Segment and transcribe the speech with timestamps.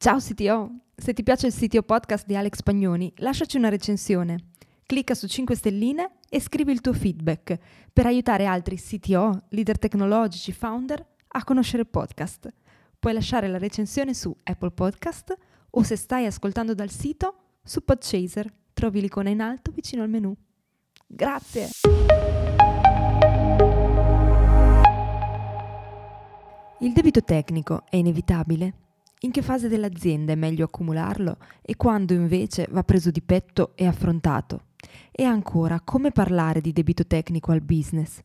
[0.00, 0.70] Ciao CTO!
[0.94, 4.50] Se ti piace il CTO podcast di Alex Pagnoni, lasciaci una recensione.
[4.86, 7.58] Clicca su 5 stelline e scrivi il tuo feedback
[7.92, 12.48] per aiutare altri CTO, leader tecnologici, founder a conoscere il podcast.
[12.96, 15.36] Puoi lasciare la recensione su Apple Podcast
[15.70, 18.54] o se stai ascoltando dal sito su Podchaser.
[18.74, 20.32] Trovi l'icona in alto vicino al menu.
[21.08, 21.70] Grazie!
[26.78, 28.86] Il debito tecnico è inevitabile
[29.20, 33.86] in che fase dell'azienda è meglio accumularlo e quando invece va preso di petto e
[33.86, 34.66] affrontato?
[35.10, 38.20] E ancora, come parlare di debito tecnico al business?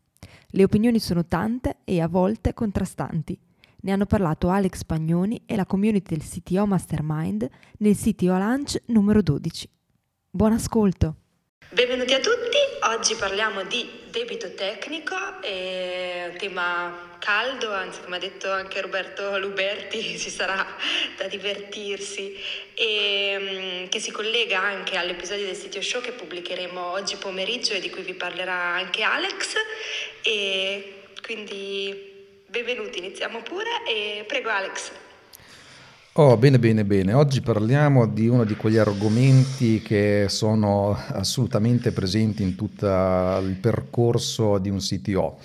[0.50, 3.38] Le opinioni sono tante e a volte contrastanti.
[3.82, 7.50] Ne hanno parlato Alex Pagnoni e la community del CTO Mastermind
[7.80, 9.70] nel CTO Lunch numero 12.
[10.30, 11.23] Buon ascolto!
[11.74, 18.52] Benvenuti a tutti, oggi parliamo di debito tecnico, è tema caldo, anzi come ha detto
[18.52, 20.64] anche Roberto Luberti ci sarà
[21.18, 22.38] da divertirsi
[22.76, 27.80] e mm, che si collega anche all'episodio del sito show che pubblicheremo oggi pomeriggio e
[27.80, 29.56] di cui vi parlerà anche Alex
[30.22, 34.92] e quindi benvenuti, iniziamo pure e prego Alex.
[36.16, 37.14] Oh, bene, bene, bene.
[37.14, 44.60] Oggi parliamo di uno di quegli argomenti che sono assolutamente presenti in tutto il percorso
[44.60, 45.40] di un CTO,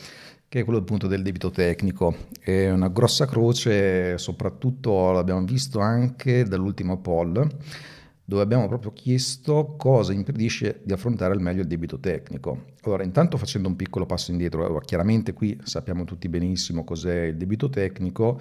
[0.46, 2.14] che è quello appunto del debito tecnico.
[2.38, 7.48] È una grossa croce, soprattutto l'abbiamo visto anche dall'ultimo poll,
[8.28, 12.64] dove abbiamo proprio chiesto cosa impedisce di affrontare al meglio il debito tecnico.
[12.82, 17.38] Allora, intanto facendo un piccolo passo indietro, allora, chiaramente qui sappiamo tutti benissimo cos'è il
[17.38, 18.38] debito tecnico,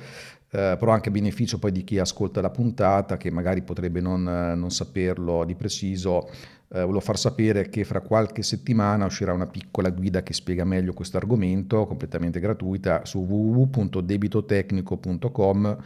[0.50, 4.24] eh, però anche a beneficio poi di chi ascolta la puntata che magari potrebbe non,
[4.24, 6.28] non saperlo di preciso,
[6.68, 10.92] eh, volevo far sapere che fra qualche settimana uscirà una piccola guida che spiega meglio
[10.92, 15.78] questo argomento, completamente gratuita, su www.debitotecnico.com.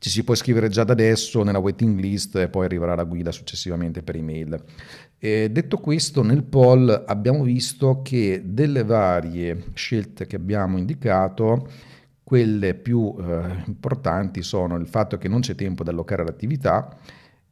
[0.00, 3.32] Ci si può iscrivere già da adesso nella waiting list e poi arriverà la guida
[3.32, 4.62] successivamente per email.
[5.18, 11.68] E detto questo, nel poll abbiamo visto che delle varie scelte che abbiamo indicato,
[12.22, 16.96] quelle più eh, importanti sono il fatto che non c'è tempo da allocare all'attività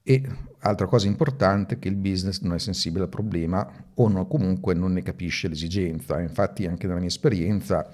[0.02, 0.22] e
[0.60, 4.92] altra cosa importante che il business non è sensibile al problema o no, comunque non
[4.92, 6.20] ne capisce l'esigenza.
[6.20, 7.90] Infatti anche nella mia esperienza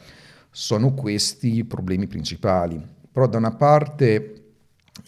[0.51, 2.85] sono questi i problemi principali.
[3.11, 4.42] Però da una parte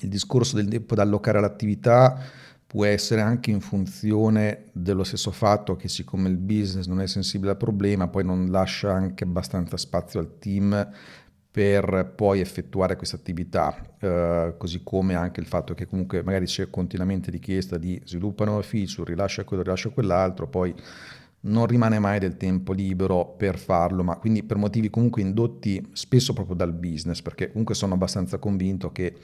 [0.00, 2.18] il discorso del tempo da allocare all'attività
[2.66, 7.52] può essere anche in funzione dello stesso fatto che siccome il business non è sensibile
[7.52, 10.90] al problema, poi non lascia anche abbastanza spazio al team
[11.54, 16.68] per poi effettuare questa attività, eh, così come anche il fatto che comunque magari c'è
[16.68, 20.74] continuamente richiesta di sviluppo nuove feature, rilascia quello, rilascia quell'altro, poi
[21.42, 26.32] non rimane mai del tempo libero per farlo, ma quindi per motivi comunque indotti spesso
[26.32, 29.14] proprio dal business, perché comunque sono abbastanza convinto che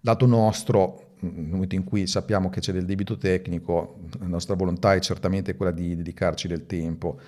[0.00, 4.94] lato nostro, nel momento in cui sappiamo che c'è del debito tecnico, la nostra volontà
[4.94, 7.18] è certamente quella di dedicarci del tempo.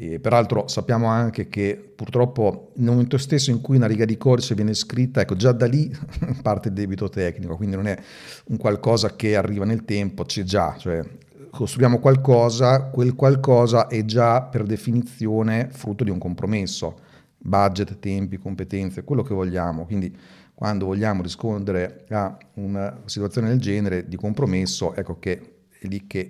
[0.00, 4.54] E peraltro sappiamo anche che purtroppo nel momento stesso in cui una riga di codice
[4.54, 5.90] viene scritta, ecco già da lì
[6.40, 7.98] parte il debito tecnico, quindi non è
[8.46, 11.02] un qualcosa che arriva nel tempo, c'è già, cioè
[11.50, 17.00] costruiamo qualcosa, quel qualcosa è già per definizione frutto di un compromesso,
[17.36, 20.16] budget, tempi, competenze, quello che vogliamo, quindi
[20.58, 26.28] quando vogliamo rispondere a una situazione del genere di compromesso, ecco che è lì che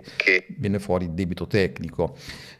[0.59, 2.15] viene fuori il debito tecnico.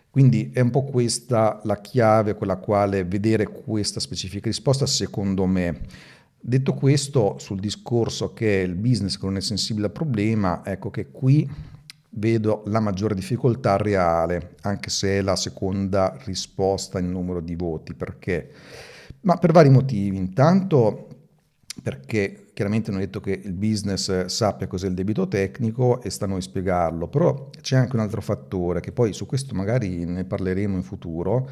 [0.09, 5.45] Quindi è un po' questa la chiave con la quale vedere questa specifica risposta secondo
[5.45, 5.81] me.
[6.41, 11.47] Detto questo, sul discorso che il business non è sensibile al problema, ecco che qui
[12.13, 17.93] vedo la maggiore difficoltà reale, anche se è la seconda risposta in numero di voti.
[17.93, 18.53] Perché?
[19.21, 20.17] Ma per vari motivi.
[20.17, 21.09] Intanto
[21.83, 26.29] perché chiaramente hanno detto che il business sappia cos'è il debito tecnico e sta a
[26.29, 30.77] noi spiegarlo, però c'è anche un altro fattore che poi su questo magari ne parleremo
[30.77, 31.49] in futuro,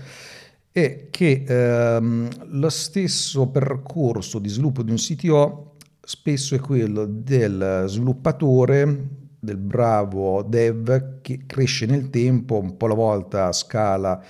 [0.72, 2.28] è che ehm,
[2.59, 10.43] lo stesso percorso di sviluppo di un CTO spesso è quello del sviluppatore del bravo
[10.43, 14.22] dev che cresce nel tempo, un po' alla volta scala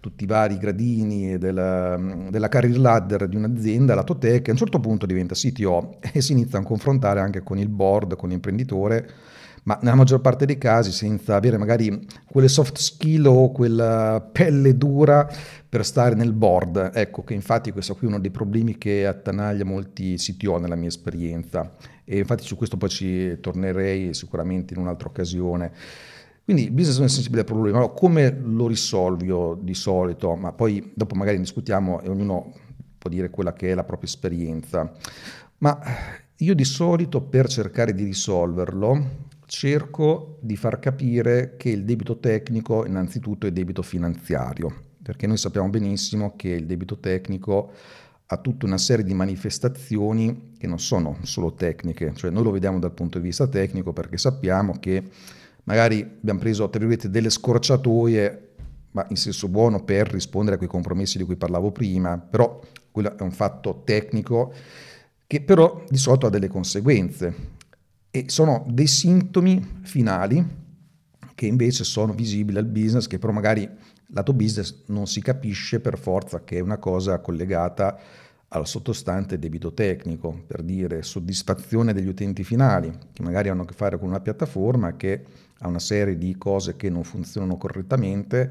[0.00, 1.96] tutti i vari gradini della,
[2.28, 6.32] della career ladder di un'azienda, lato tech, a un certo punto diventa CTO e si
[6.32, 9.08] inizia a confrontare anche con il board, con l'imprenditore,
[9.64, 14.76] ma nella maggior parte dei casi senza avere magari quelle soft skill o quella pelle
[14.76, 15.28] dura
[15.68, 16.90] per stare nel board.
[16.94, 20.88] Ecco che infatti questo qui è uno dei problemi che attanaglia molti CTO nella mia
[20.88, 21.74] esperienza
[22.04, 25.72] e infatti su questo poi ci tornerei sicuramente in un'altra occasione.
[26.44, 29.32] Quindi business non è sensibile al problema, allora, come lo risolvi
[29.62, 30.34] di solito?
[30.34, 32.52] Ma poi dopo magari discutiamo e ognuno
[32.98, 34.92] può dire quella che è la propria esperienza.
[35.58, 35.78] Ma
[36.36, 42.84] io di solito per cercare di risolverlo cerco di far capire che il debito tecnico
[42.84, 47.70] innanzitutto è debito finanziario, perché noi sappiamo benissimo che il debito tecnico
[48.26, 52.80] ha tutta una serie di manifestazioni che non sono solo tecniche, cioè noi lo vediamo
[52.80, 55.04] dal punto di vista tecnico perché sappiamo che
[55.64, 58.48] magari abbiamo preso delle scorciatoie,
[58.90, 62.60] ma in senso buono per rispondere a quei compromessi di cui parlavo prima, però
[62.90, 64.52] quello è un fatto tecnico
[65.28, 67.53] che però di solito ha delle conseguenze
[68.16, 70.62] e sono dei sintomi finali
[71.34, 73.68] che invece sono visibili al business, che però magari
[74.10, 77.98] lato business non si capisce per forza che è una cosa collegata
[78.46, 83.74] al sottostante debito tecnico, per dire soddisfazione degli utenti finali, che magari hanno a che
[83.74, 85.24] fare con una piattaforma che
[85.58, 88.48] ha una serie di cose che non funzionano correttamente,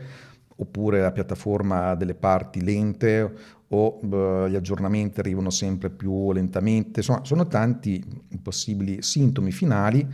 [0.58, 3.34] oppure la piattaforma ha delle parti lente
[3.74, 8.04] o beh, gli aggiornamenti arrivano sempre più lentamente, insomma sono tanti
[8.42, 10.08] possibili sintomi finali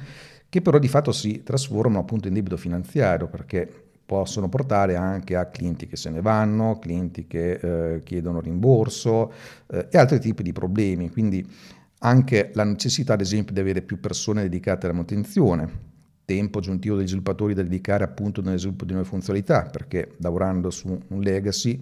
[0.47, 5.45] che però di fatto si trasformano appunto in debito finanziario perché possono portare anche a
[5.45, 9.31] clienti che se ne vanno, clienti che eh, chiedono rimborso
[9.67, 11.11] eh, e altri tipi di problemi.
[11.11, 11.47] Quindi
[11.99, 15.87] anche la necessità, ad esempio, di avere più persone dedicate alla manutenzione,
[16.25, 20.99] tempo aggiuntivo degli sviluppatori da dedicare appunto nel sviluppo di nuove funzionalità, perché lavorando su
[21.09, 21.79] un legacy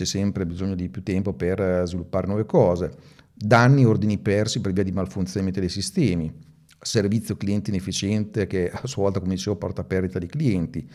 [0.00, 2.90] c'è sempre bisogno di più tempo per eh, sviluppare nuove cose,
[3.34, 6.32] danni e ordini persi per via di malfunzionamento dei sistemi,
[6.80, 10.88] servizio cliente inefficiente che a sua volta, come dicevo, porta a perdita di clienti,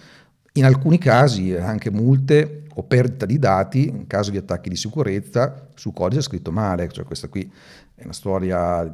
[0.57, 5.69] in alcuni casi anche multe o perdita di dati in caso di attacchi di sicurezza
[5.75, 7.49] su codice scritto male, cioè questa qui
[7.97, 8.93] è una storia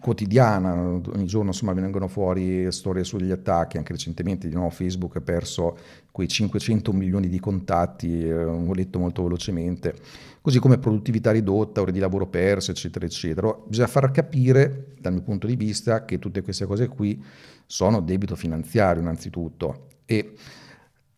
[0.00, 5.20] quotidiana, ogni giorno insomma vengono fuori storie sugli attacchi, anche recentemente di nuovo Facebook ha
[5.20, 5.78] perso
[6.10, 9.94] quei 500 milioni di contatti, eh, ho letto molto velocemente,
[10.40, 13.56] così come produttività ridotta, ore di lavoro perse, eccetera, eccetera.
[13.66, 17.22] Bisogna far capire, dal mio punto di vista, che tutte queste cose qui
[17.64, 20.34] sono debito finanziario innanzitutto e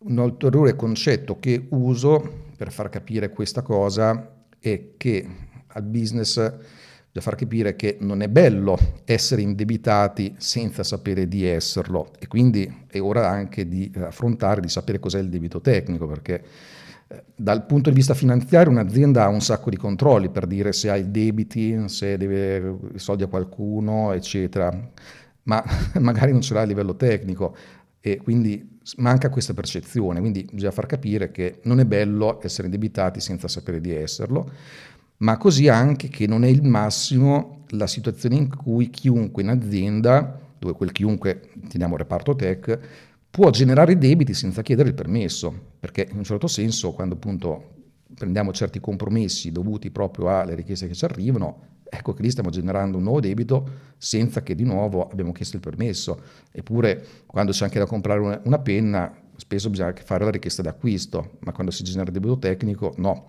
[0.01, 5.27] un ulteriore concetto che uso per far capire questa cosa è che
[5.67, 6.53] al business
[7.11, 12.11] da far capire che non è bello essere indebitati senza sapere di esserlo.
[12.19, 16.43] E quindi è ora anche di affrontare, di sapere cos'è il debito tecnico perché
[17.07, 20.89] eh, dal punto di vista finanziario un'azienda ha un sacco di controlli per dire se
[20.91, 24.71] ha i debiti, se deve i soldi a qualcuno, eccetera,
[25.43, 25.63] ma
[25.99, 27.55] magari non ce l'ha a livello tecnico
[28.01, 33.19] e quindi manca questa percezione, quindi bisogna far capire che non è bello essere indebitati
[33.19, 34.49] senza sapere di esserlo,
[35.17, 40.39] ma così anche che non è il massimo la situazione in cui chiunque in azienda,
[40.57, 42.79] dove quel chiunque, teniamo reparto tech,
[43.29, 47.75] può generare debiti senza chiedere il permesso, perché in un certo senso quando appunto
[48.15, 52.97] prendiamo certi compromessi dovuti proprio alle richieste che ci arrivano, ecco che lì stiamo generando
[52.97, 56.21] un nuovo debito senza che di nuovo abbiamo chiesto il permesso.
[56.51, 61.37] Eppure quando c'è anche da comprare una, una penna, spesso bisogna fare la richiesta d'acquisto,
[61.39, 63.27] ma quando si genera debito tecnico no.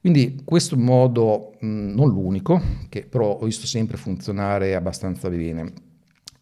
[0.00, 2.60] Quindi questo modo, mh, non l'unico,
[2.90, 5.72] che però ho visto sempre funzionare abbastanza bene.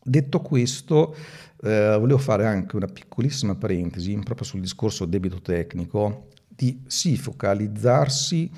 [0.03, 1.15] Detto questo,
[1.63, 8.51] eh, volevo fare anche una piccolissima parentesi proprio sul discorso debito tecnico, di sì focalizzarsi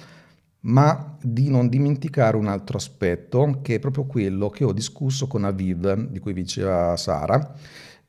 [0.65, 5.45] ma di non dimenticare un altro aspetto che è proprio quello che ho discusso con
[5.45, 7.55] Aviv, di cui diceva Sara,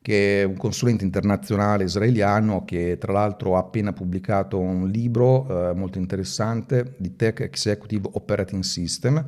[0.02, 5.74] che è un consulente internazionale israeliano che tra l'altro ha appena pubblicato un libro eh,
[5.74, 9.26] molto interessante di Tech Executive Operating System.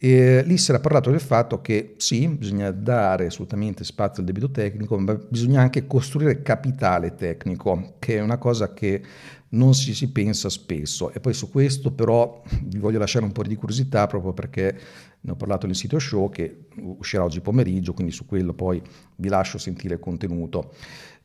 [0.00, 4.48] E lì si era parlato del fatto che sì, bisogna dare assolutamente spazio al debito
[4.50, 9.02] tecnico, ma bisogna anche costruire capitale tecnico, che è una cosa che
[9.50, 11.12] non si, si pensa spesso.
[11.12, 14.78] E poi su questo però vi voglio lasciare un po' di curiosità proprio perché
[15.20, 18.80] ne ho parlato nel sito show che uscirà oggi pomeriggio, quindi su quello poi
[19.16, 20.74] vi lascio sentire il contenuto.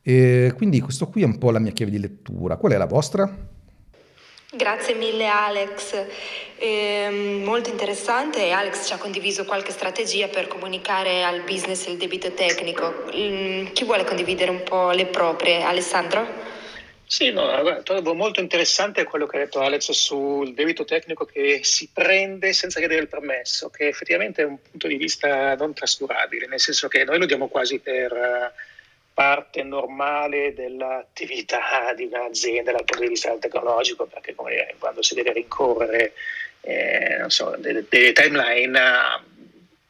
[0.02, 2.58] E quindi questo qui è un po' la mia chiave di lettura.
[2.58, 3.52] Qual è la vostra?
[4.56, 5.96] Grazie mille Alex,
[6.58, 12.32] eh, molto interessante Alex ci ha condiviso qualche strategia per comunicare al business il debito
[12.34, 13.06] tecnico.
[13.16, 15.64] Mm, chi vuole condividere un po' le proprie?
[15.64, 16.28] Alessandro?
[17.06, 21.90] Sì, no, trovo molto interessante quello che ha detto Alex sul debito tecnico che si
[21.94, 26.60] prende senza chiedere il permesso, che effettivamente è un punto di vista non trascurabile, nel
[26.60, 28.52] senso che noi lo diamo quasi per eh,
[29.14, 35.34] parte normale dell'attività di un'azienda dal punto di vista tecnologico, perché come quando si deve
[35.34, 36.14] rincorrere
[36.62, 38.80] eh, so, delle, delle timeline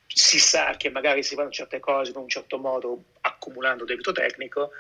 [0.08, 4.72] si sa che magari si fanno certe cose in un certo modo accumulando debito tecnico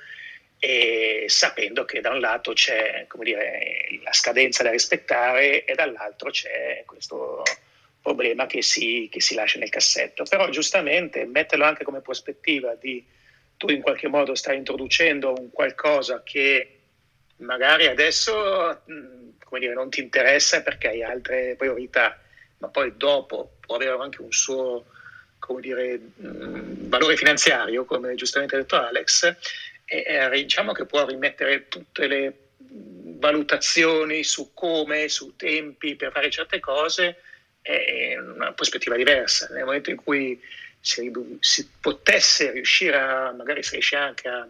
[0.65, 6.83] e sapendo che da un lato c'è dire, la scadenza da rispettare e dall'altro c'è
[6.85, 7.43] questo
[8.01, 10.23] problema che si, che si lascia nel cassetto.
[10.23, 13.05] Però giustamente metterlo anche come prospettiva di
[13.57, 16.79] tu in qualche modo stai introducendo un qualcosa che
[17.39, 18.83] magari adesso
[19.59, 22.17] dire, non ti interessa perché hai altre priorità,
[22.59, 24.85] ma poi dopo può avere anche un suo
[25.59, 29.35] dire, valore finanziario, come giustamente ha detto Alex,
[29.85, 36.59] e, diciamo che può rimettere tutte le valutazioni su come, su tempi per fare certe
[36.59, 37.21] cose
[37.61, 39.47] è una prospettiva diversa.
[39.51, 40.39] Nel momento in cui
[40.79, 44.47] si, si potesse riuscire a, magari si riesce anche a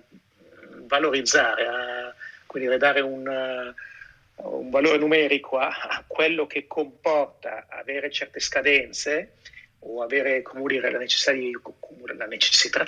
[0.88, 2.16] valorizzare, a
[2.54, 3.74] dire, dare un,
[4.36, 9.34] un, valore numerico a, a, quello che comporta avere certe scadenze
[9.86, 10.98] o avere dire, la
[12.16, 12.84] la necessità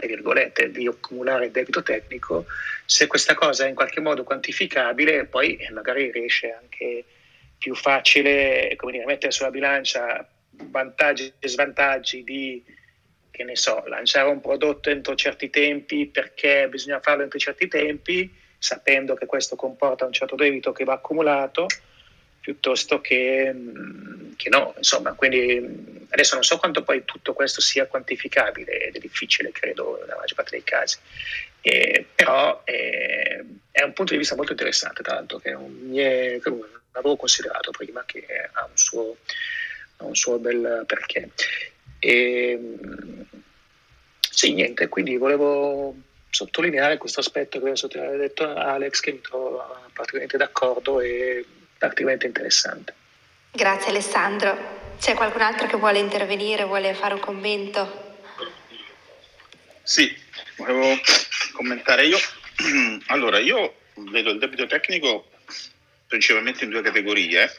[0.69, 2.45] di accumulare debito tecnico,
[2.85, 7.03] se questa cosa è in qualche modo quantificabile, poi magari riesce anche
[7.57, 12.63] più facile dire, mettere sulla bilancia vantaggi e svantaggi di
[13.35, 18.33] che ne so, lanciare un prodotto entro certi tempi perché bisogna farlo entro certi tempi,
[18.57, 21.65] sapendo che questo comporta un certo debito che va accumulato,
[22.45, 24.75] piuttosto che, mm, che no.
[24.77, 29.97] Insomma, quindi adesso non so quanto poi tutto questo sia quantificabile ed è difficile, credo,
[30.01, 30.99] nella maggior parte dei casi.
[31.61, 36.39] Eh, però eh, è un punto di vista molto interessante, tra l'altro, che non, è,
[36.43, 39.17] non avevo considerato prima, che ha un suo,
[39.97, 41.31] ha un suo bel perché.
[41.97, 42.59] E,
[44.19, 45.95] sì, niente, quindi volevo
[46.29, 51.43] sottolineare questo aspetto che aveva detto Alex, che mi trovo praticamente d'accordo e
[51.77, 52.93] particolarmente interessante.
[53.51, 54.83] Grazie Alessandro.
[54.99, 58.17] C'è qualcun altro che vuole intervenire, vuole fare un commento?
[59.83, 60.15] Sì,
[60.57, 60.99] volevo
[61.53, 62.17] commentare io.
[63.07, 65.29] Allora, io vedo il debito tecnico
[66.07, 67.53] principalmente in due categorie.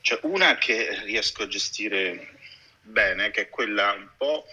[0.00, 2.36] C'è una che riesco a gestire
[2.80, 4.46] bene, che è quella un po'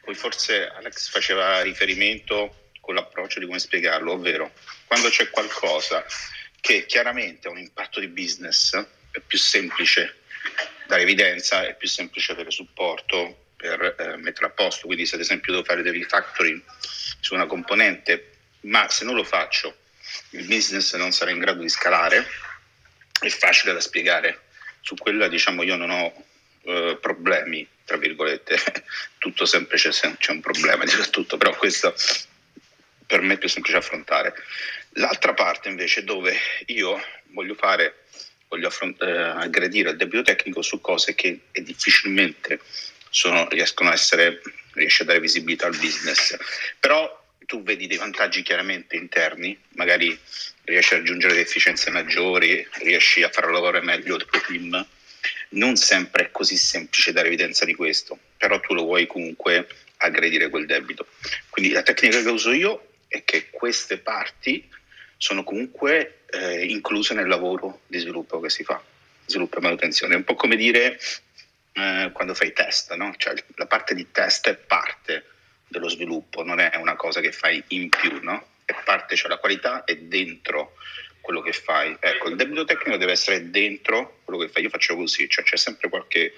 [0.00, 4.52] cui forse Alex faceva riferimento con l'approccio di come spiegarlo, ovvero
[4.86, 6.04] quando c'è qualcosa
[6.66, 8.76] che chiaramente ha un impatto di business,
[9.12, 10.22] è più semplice
[10.88, 14.86] dare evidenza, è più semplice avere supporto per eh, mettere a posto.
[14.86, 16.60] Quindi se ad esempio devo fare del refactoring
[17.20, 18.32] su una componente,
[18.62, 19.76] ma se non lo faccio
[20.30, 22.26] il business non sarà in grado di scalare,
[23.20, 24.46] è facile da spiegare.
[24.80, 26.24] Su quella diciamo io non ho
[26.62, 28.58] eh, problemi, tra virgolette,
[29.18, 31.94] tutto sempre c'è, c'è un problema di tutto, però questo
[33.06, 34.34] per me è più semplice affrontare.
[34.94, 36.36] L'altra parte invece dove
[36.66, 38.04] io voglio fare,
[38.48, 42.60] voglio affront- eh, aggredire il debito tecnico su cose che difficilmente
[43.10, 46.36] sono, riescono a essere, riesce a dare visibilità al business.
[46.80, 50.18] Però tu vedi dei vantaggi chiaramente interni, magari
[50.64, 54.86] riesci a raggiungere delle efficienze maggiori, riesci a far lavorare meglio il tuo team.
[55.50, 59.66] Non sempre è così semplice dare evidenza di questo, però tu lo vuoi comunque
[59.98, 61.06] aggredire quel debito.
[61.48, 64.68] Quindi la tecnica che uso io è che queste parti
[65.16, 68.82] sono comunque eh, incluse nel lavoro di sviluppo che si fa,
[69.24, 70.14] sviluppo e manutenzione.
[70.14, 70.98] È un po' come dire
[71.72, 73.14] eh, quando fai test, no?
[73.16, 75.24] cioè, la parte di test è parte
[75.68, 78.46] dello sviluppo, non è una cosa che fai in più, no?
[78.64, 80.74] è parte, cioè la qualità è dentro
[81.20, 81.96] quello che fai.
[81.98, 84.62] Ecco, il debito tecnico deve essere dentro quello che fai.
[84.62, 86.32] Io faccio così, cioè c'è sempre qualche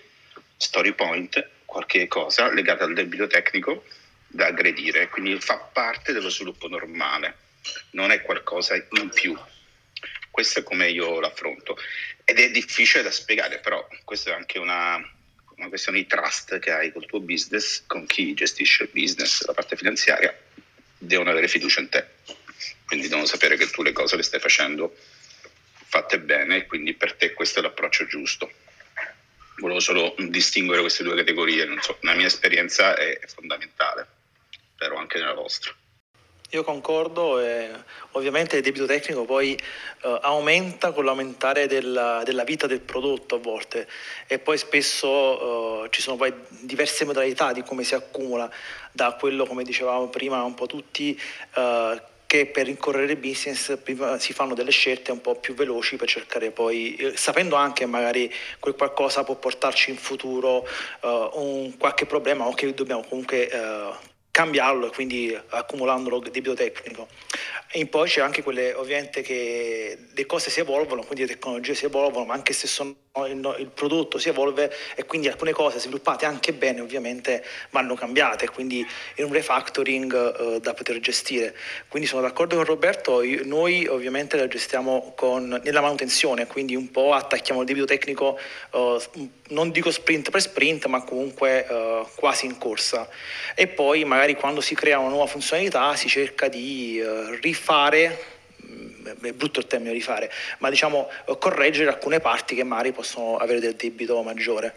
[0.57, 3.85] story point, qualche cosa legata al debito tecnico
[4.29, 7.47] da aggredire, quindi fa parte dello sviluppo normale
[7.91, 9.37] non è qualcosa in più.
[10.31, 11.77] Questo è come io l'affronto.
[12.25, 14.97] Ed è difficile da spiegare, però questa è anche una,
[15.57, 19.55] una questione di trust che hai col tuo business, con chi gestisce il business, la
[19.55, 20.37] parte finanziaria,
[20.99, 22.07] devono avere fiducia in te.
[22.87, 24.97] Quindi devono sapere che tu le cose le stai facendo
[25.89, 28.51] fatte bene quindi per te questo è l'approccio giusto.
[29.57, 34.07] Volevo solo distinguere queste due categorie, non so, la mia esperienza è fondamentale,
[34.79, 35.73] spero anche nella vostra.
[36.51, 37.69] Io concordo e
[38.13, 43.39] ovviamente il debito tecnico poi eh, aumenta con l'aumentare della, della, vita del prodotto a
[43.39, 43.89] volte
[44.27, 48.51] e poi spesso eh, ci sono poi diverse modalità di come si accumula
[48.93, 51.21] da quello come dicevamo prima un po' tutti
[51.55, 53.77] eh, che per rincorrere il business
[54.19, 58.33] si fanno delle scelte un po' più veloci per cercare poi, eh, sapendo anche magari
[58.59, 60.67] quel qualcosa può portarci in futuro
[61.01, 66.55] uh, un qualche problema o che dobbiamo comunque uh, cambiarlo e quindi accumulando il debito
[66.55, 67.09] tecnico.
[67.73, 71.87] E poi c'è anche quelle ovviamente che le cose si evolvono, quindi le tecnologie si
[71.87, 72.95] evolvono, ma anche se sono,
[73.27, 78.49] il, il, prodotto si evolve e quindi alcune cose sviluppate anche bene ovviamente vanno cambiate,
[78.49, 81.57] quindi in un refactoring eh, da poter gestire.
[81.89, 86.91] Quindi sono d'accordo con Roberto, io, noi ovviamente la gestiamo con, nella manutenzione, quindi un
[86.91, 88.39] po' attacchiamo il debito tecnico,
[88.73, 88.99] eh,
[89.49, 93.09] non dico sprint per sprint, ma comunque eh, quasi in corsa.
[93.55, 98.37] E poi magari quando si crea una nuova funzionalità si cerca di eh, rifare
[99.23, 103.75] è brutto il termine rifare, ma diciamo correggere alcune parti che magari possono avere del
[103.75, 104.75] debito maggiore.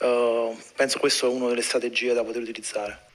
[0.00, 3.06] Uh, penso questa è una delle strategie da poter utilizzare.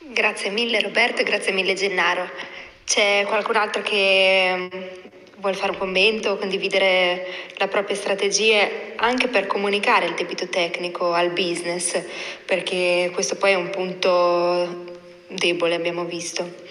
[0.00, 2.30] Grazie mille Roberto e grazie mille Gennaro.
[2.84, 4.68] C'è qualcun altro che mm,
[5.38, 7.26] vuole fare un commento, condividere
[7.56, 12.00] la propria strategia anche per comunicare il debito tecnico al business,
[12.44, 14.96] perché questo poi è un punto
[15.28, 16.66] debole, abbiamo visto.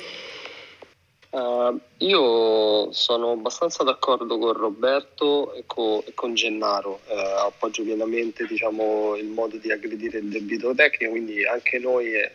[1.29, 8.45] Uh, io sono abbastanza d'accordo con Roberto e, co- e con Gennaro, uh, appoggio pienamente
[8.47, 12.31] diciamo, il modo di aggredire il debito tecnico, quindi anche noi eh,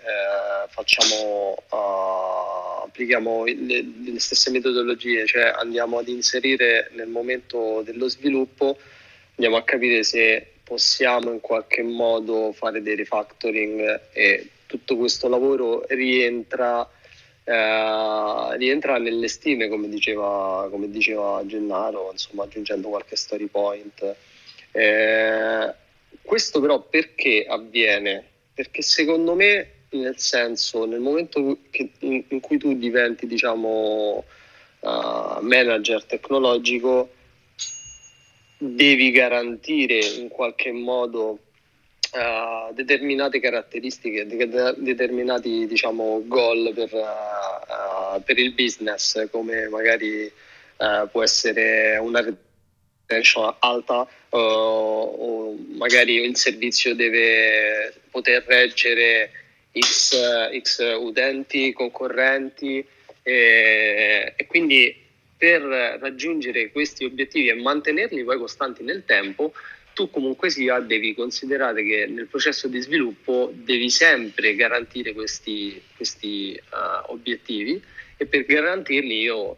[0.69, 8.77] facciamo, uh, applichiamo le, le, stesse metodologie, cioè andiamo ad inserire nel momento dello sviluppo,
[9.37, 15.85] andiamo a capire se possiamo in qualche modo fare dei refactoring e tutto questo lavoro
[15.89, 16.87] rientra
[17.45, 24.17] eh, rientra nelle stime, come diceva, come diceva Gennaro, insomma, aggiungendo qualche story point.
[24.71, 25.75] Eh,
[26.23, 28.25] questo però perché avviene?
[28.55, 34.25] Perché secondo me, nel senso, nel momento che, in, in, cui tu diventi, diciamo,
[34.81, 37.11] uh, manager tecnologico,
[38.59, 41.39] devi garantire in qualche modo
[42.12, 50.31] uh, determinate caratteristiche, de- determinati diciamo, goal per, uh, per, il business, come magari
[50.76, 59.31] uh, può essere una retention alta o magari il servizio deve poter reggere
[59.78, 62.85] X, X utenti concorrenti
[63.23, 65.00] e, e quindi
[65.37, 65.62] per
[66.00, 69.52] raggiungere questi obiettivi e mantenerli poi costanti nel tempo
[69.95, 76.61] tu comunque sia devi considerare che nel processo di sviluppo devi sempre garantire questi, questi
[76.71, 77.81] uh, obiettivi
[78.17, 79.57] e per garantirli io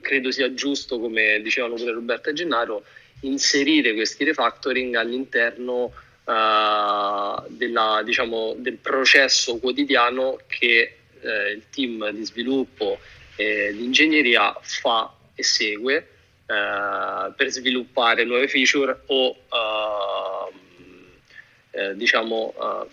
[0.00, 2.84] credo sia giusto, come dicevano pure Roberto e Gennaro,
[3.20, 5.92] inserire questi refactoring all'interno
[6.24, 12.98] uh, della, diciamo, del processo quotidiano che uh, il team di sviluppo
[13.36, 16.08] e di ingegneria fa e segue
[16.46, 20.52] per sviluppare nuove feature o uh,
[21.70, 22.88] eh, diciamo uh,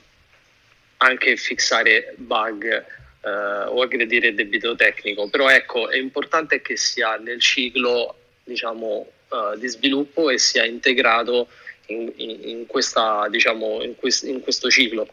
[0.97, 5.29] anche fissare bug o aggredire debito tecnico.
[5.29, 9.11] Però ecco, è importante che sia nel ciclo diciamo,
[9.57, 11.47] di sviluppo e sia integrato
[11.85, 15.07] in, in, questa, diciamo, in, quest, in questo ciclo.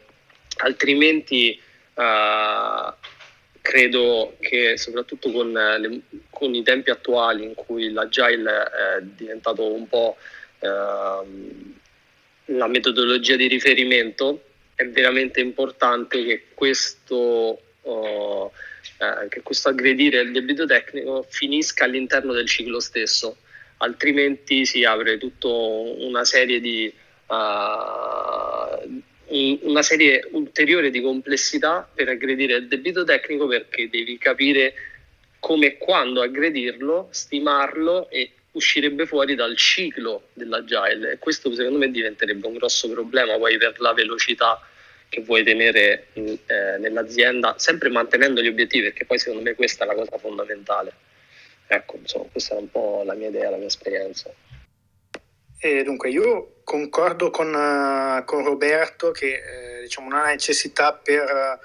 [0.57, 1.61] Altrimenti
[3.61, 9.87] credo che soprattutto con, le, con, i tempi attuali in cui l'agile è diventato un
[9.87, 10.17] po'
[10.59, 10.67] eh,
[12.45, 14.43] la metodologia di riferimento,
[14.75, 18.51] è veramente importante che questo, uh,
[18.97, 23.37] eh, questo aggredire il debito tecnico finisca all'interno del ciclo stesso,
[23.77, 26.91] altrimenti si apre tutta una serie di...
[27.27, 29.07] Uh,
[29.61, 34.73] una serie ulteriore di complessità per aggredire il debito tecnico perché devi capire
[35.39, 41.91] come e quando aggredirlo, stimarlo e uscirebbe fuori dal ciclo dell'agile e questo secondo me
[41.91, 44.59] diventerebbe un grosso problema poi per la velocità
[45.07, 49.87] che vuoi tenere eh, nell'azienda, sempre mantenendo gli obiettivi perché poi secondo me questa è
[49.87, 50.93] la cosa fondamentale.
[51.67, 54.31] Ecco, insomma, questa è un po' la mia idea, la mia esperienza.
[55.61, 61.59] E dunque, io concordo con, uh, con Roberto che eh, diciamo, una necessità per,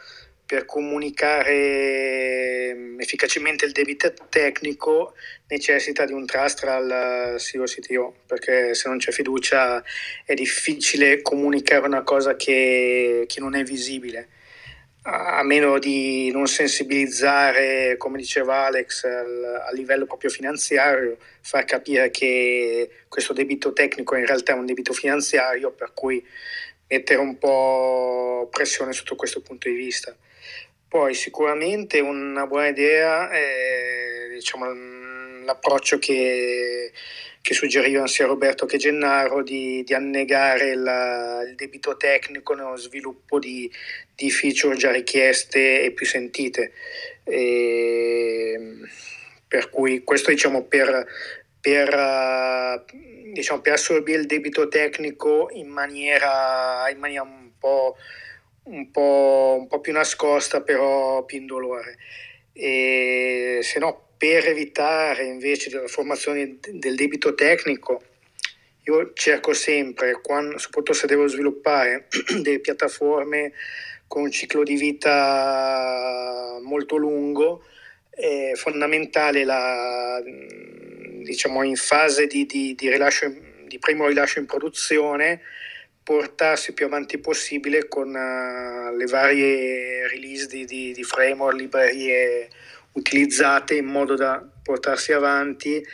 [0.45, 5.15] per, comunicare mm, efficacemente il debito tecnico
[5.47, 9.81] necessita di un trust tra il CEO e CTO, perché se non c'è fiducia
[10.25, 14.29] è difficile comunicare una cosa che, che non è visibile
[15.07, 22.89] a meno di non sensibilizzare, come diceva Alex, a livello proprio finanziario, far capire che
[23.09, 26.25] questo debito tecnico in realtà è un debito finanziario, per cui
[26.89, 30.17] mettere un po' pressione sotto questo punto di vista.
[30.89, 34.73] Poi sicuramente una buona idea è diciamo,
[35.45, 36.93] l'approccio che
[37.45, 43.39] che suggerivano sia Roberto che Gennaro di, di annegare la, il debito tecnico nello sviluppo
[43.39, 43.71] di,
[44.15, 46.73] di, feature già richieste e più sentite.
[47.23, 48.79] E
[49.47, 51.07] per cui questo diciamo per,
[51.61, 52.83] per,
[53.35, 57.99] diciamo, per assorbire il debito tecnico in maniera, in maniera un, po',
[58.63, 61.99] un, po', un po' più nascosta però più indolore.
[62.55, 68.03] E se no per evitare invece la formazione del debito tecnico
[68.87, 72.07] io cerco sempre, quando, soprattutto se devo sviluppare
[72.43, 73.53] delle piattaforme
[74.07, 77.65] con un ciclo di vita molto lungo,
[78.11, 83.33] è fondamentale la, diciamo in fase di, di, di, rilascio,
[83.67, 85.41] di primo rilascio in produzione
[86.03, 92.51] portarsi più avanti possibile con uh, le varie release di, di, di framework, librerie
[92.95, 95.85] utilizzate in modo da portarsi avanti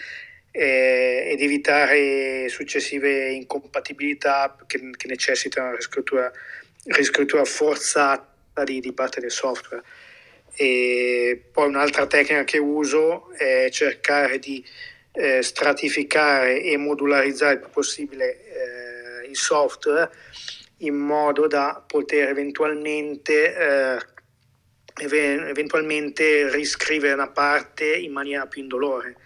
[0.53, 6.31] eh, ed evitare successive incompatibilità che, che necessitano una riscrittura,
[6.85, 9.83] riscrittura forzata di, di, parte del software.
[10.55, 14.65] E poi un'altra tecnica che uso è cercare di
[15.13, 20.11] eh, stratificare e modularizzare il più possibile eh, il software
[20.79, 23.99] in modo da poter eventualmente eh,
[25.05, 29.17] eventualmente riscrivere una parte in maniera più indolore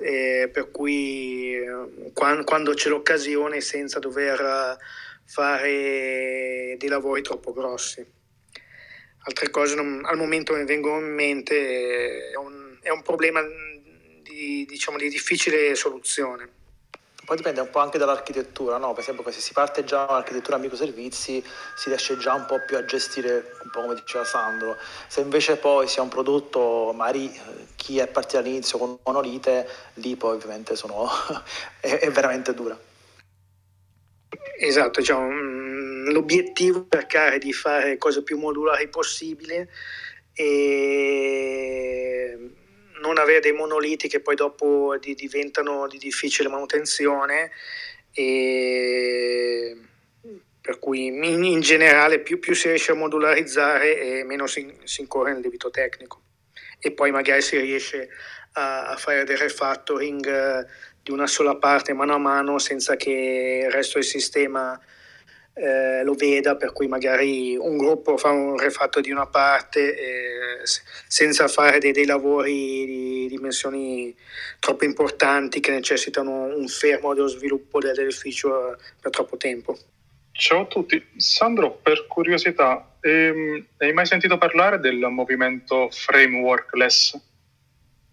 [0.00, 4.76] eh, per cui eh, quando, quando, c'è l'occasione senza dover
[5.24, 8.04] fare dei lavori troppo grossi.
[9.24, 13.42] Altre cose non, al momento mi vengono in mente, è un, è un problema
[14.22, 16.56] di, diciamo, di difficile soluzione.
[17.28, 18.94] Poi dipende un po' anche dall'architettura, no?
[18.94, 21.44] Per esempio, se si parte già da un'architettura microservizi,
[21.76, 24.78] si riesce già un po' più a gestire, un po' come diceva Sandro.
[25.08, 29.68] Se invece poi si ha un prodotto, magari eh, chi è partito all'inizio con monolite,
[29.96, 31.06] lì poi ovviamente sono,
[31.80, 32.80] è, è, veramente dura.
[34.58, 39.68] Esatto, diciamo, mm, l'obiettivo è cercare di fare cose più modulari possibile
[40.32, 41.58] e
[43.00, 47.50] non avere dei monoliti che poi dopo di, diventano di difficile manutenzione
[48.12, 49.76] e
[50.68, 55.00] per cui in, in generale più, più, si riesce a modularizzare e meno si, si,
[55.00, 56.20] incorre nel debito tecnico.
[56.78, 58.10] E poi magari si riesce
[58.52, 60.66] a, a fare del refactoring eh,
[61.02, 64.78] di una sola parte mano a mano senza che il resto del sistema
[65.58, 70.60] eh, lo veda, per cui magari un gruppo fa un refatto di una parte eh,
[71.08, 74.14] senza fare dei, dei, lavori di dimensioni
[74.60, 79.76] troppo importanti che necessitano un fermo dello sviluppo dell'edificio per troppo tempo.
[80.30, 87.20] Ciao a tutti, Sandro, per curiosità, ehm, hai mai sentito parlare del movimento frameworkless?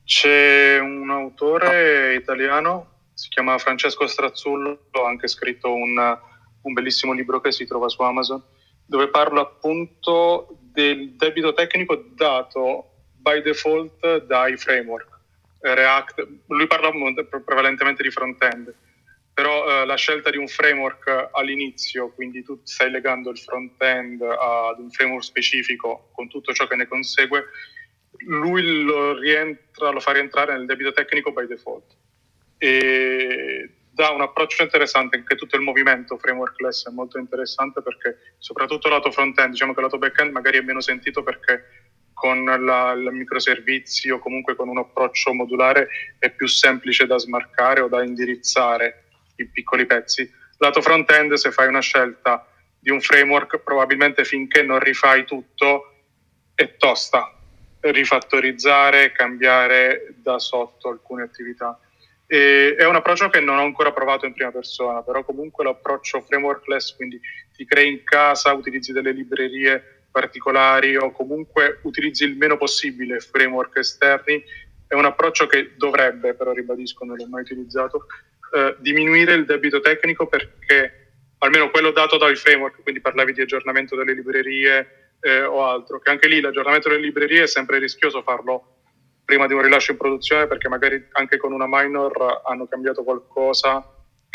[0.03, 6.33] C'è un autore italiano, si chiama Francesco Strazzullo, ha anche scritto un
[6.67, 8.43] un bellissimo libro che si trova su Amazon,
[8.85, 15.13] dove parla appunto del debito tecnico dato by default dai framework.
[15.59, 16.91] React, lui parla
[17.43, 18.73] prevalentemente di front-end,
[19.33, 24.79] però eh, la scelta di un framework all'inizio, quindi tu stai legando il front-end ad
[24.79, 27.45] un framework specifico con tutto ciò che ne consegue,
[28.27, 31.95] lui lo, rientra, lo fa rientrare nel debito tecnico by default.
[32.57, 38.89] E dà un approccio interessante, anche tutto il movimento frameworkless è molto interessante perché soprattutto
[38.89, 44.09] lato front-end, diciamo che lato back-end magari è meno sentito perché con la, il microservizi
[44.09, 45.87] o comunque con un approccio modulare
[46.19, 49.05] è più semplice da smarcare o da indirizzare
[49.37, 50.29] i piccoli pezzi.
[50.57, 52.45] Lato front-end se fai una scelta
[52.77, 55.93] di un framework probabilmente finché non rifai tutto
[56.53, 57.33] è tosta
[57.79, 61.79] rifattorizzare, cambiare da sotto alcune attività
[62.27, 66.21] e è un approccio che non ho ancora provato in prima persona, però comunque l'approccio
[66.21, 67.19] frameworkless, quindi
[67.53, 73.77] ti crei in casa, utilizzi delle librerie particolari o comunque utilizzi il meno possibile framework
[73.77, 74.43] esterni,
[74.87, 78.05] è un approccio che dovrebbe, però ribadisco, non l'ho mai utilizzato,
[78.53, 81.05] eh, diminuire il debito tecnico perché
[81.39, 86.09] almeno quello dato dai framework, quindi parlavi di aggiornamento delle librerie eh, o altro, che
[86.09, 88.74] anche lì l'aggiornamento delle librerie è sempre rischioso farlo
[89.25, 93.83] prima di un rilascio in produzione perché magari anche con una minor hanno cambiato qualcosa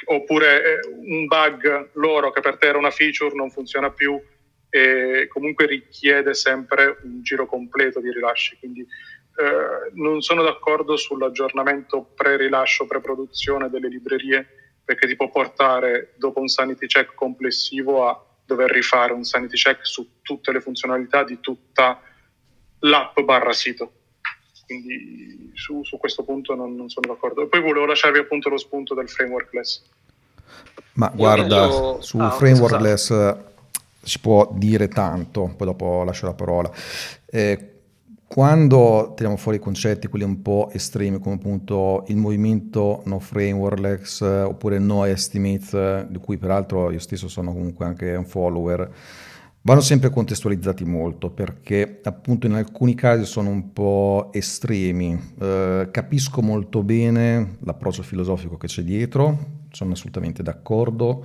[0.06, 4.20] oppure eh, un bug loro che per te era una feature non funziona più
[4.68, 8.56] e comunque richiede sempre un giro completo di rilasci.
[8.58, 14.46] Quindi eh, non sono d'accordo sull'aggiornamento pre-rilascio, pre-produzione delle librerie
[14.84, 19.86] perché ti può portare dopo un sanity check complessivo a dover rifare un sanity check
[19.86, 22.00] su tutte le funzionalità di tutta
[22.80, 23.99] l'app barra sito
[24.70, 27.42] quindi su, su questo punto non, non, sono d'accordo.
[27.42, 29.82] E poi volevo lasciarvi appunto lo spunto del frameworkless.
[30.92, 32.00] Ma guarda, io...
[32.00, 33.44] su ah, frameworkless scusate.
[34.00, 36.70] si può dire tanto, poi dopo lascio la parola.
[37.26, 37.70] Eh,
[38.28, 44.20] quando tiriamo fuori i concetti, quelli un po' estremi, come appunto il movimento no frameworkless
[44.20, 48.88] oppure no estimates, di cui peraltro io stesso sono comunque anche un follower,
[49.62, 55.34] vanno sempre contestualizzati molto perché appunto in alcuni casi sono un po' estremi.
[55.38, 59.38] Eh, capisco molto bene l'approccio filosofico che c'è dietro,
[59.70, 61.24] sono assolutamente d'accordo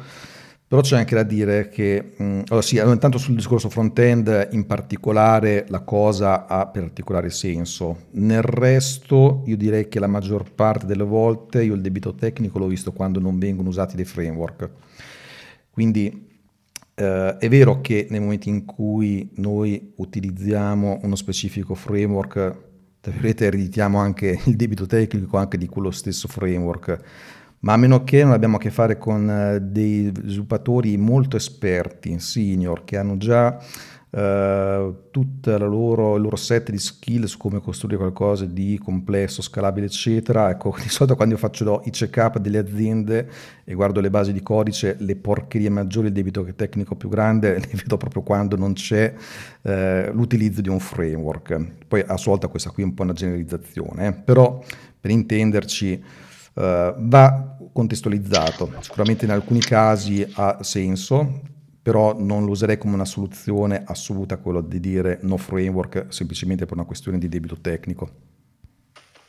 [0.67, 5.65] però c'è anche da dire che, mh, allora sì, intanto sul discorso front-end in particolare
[5.69, 8.07] la cosa ha particolare senso.
[8.13, 12.65] Nel resto io direi che la maggior parte delle volte io il debito tecnico l'ho
[12.65, 14.69] visto quando non vengono usati dei framework.
[15.69, 16.24] Quindi
[16.95, 22.63] eh, è vero che nel momento in cui noi utilizziamo uno specifico framework,
[23.01, 27.03] tra ereditiamo anche il debito tecnico anche di quello stesso framework
[27.65, 32.19] ma a meno che non abbiamo a che fare con eh, dei sviluppatori molto esperti,
[32.19, 33.59] senior, che hanno già
[34.15, 40.49] eh, tutto il loro set di skill su come costruire qualcosa di complesso, scalabile, eccetera.
[40.49, 43.29] Ecco, di solito quando io faccio i check-up delle aziende
[43.65, 47.67] e guardo le basi di codice, le porcherie maggiori, il debito tecnico più grande, le
[47.73, 49.13] vedo proprio quando non c'è
[49.63, 51.85] eh, l'utilizzo di un framework.
[51.85, 54.13] Poi a sua volta questa qui è un po' una generalizzazione, eh.
[54.13, 54.63] però
[54.99, 56.23] per intenderci
[56.55, 61.41] Uh, va contestualizzato, sicuramente in alcuni casi ha senso,
[61.85, 66.77] però non lo userei come una soluzione assoluta quello di dire no framework semplicemente per
[66.77, 68.09] una questione di debito tecnico.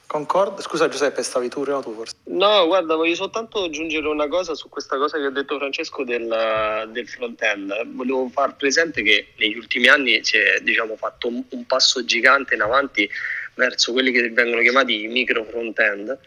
[0.07, 0.63] Concordo?
[0.63, 2.15] Scusa Giuseppe, stavi tu prima tu forse?
[2.29, 6.89] No, guarda, voglio soltanto aggiungere una cosa su questa cosa che ha detto Francesco del,
[6.93, 7.89] del front-end.
[7.95, 12.55] Volevo far presente che negli ultimi anni si è diciamo, fatto un, un passo gigante
[12.55, 13.07] in avanti
[13.53, 16.19] verso quelli che vengono chiamati i micro front-end,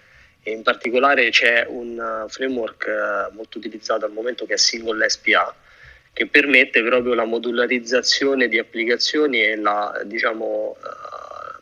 [0.44, 5.10] e in particolare c'è un uh, framework uh, molto utilizzato al momento che è Single
[5.10, 5.56] SPA
[6.14, 11.60] che permette proprio la modularizzazione di applicazioni e la, diciamo, uh,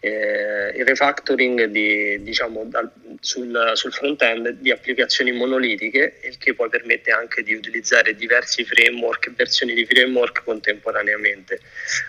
[0.00, 6.68] eh, il refactoring di, diciamo, dal, sul, sul front-end di applicazioni monolitiche, il che poi
[6.68, 11.60] permette anche di utilizzare diversi framework, versioni di framework contemporaneamente.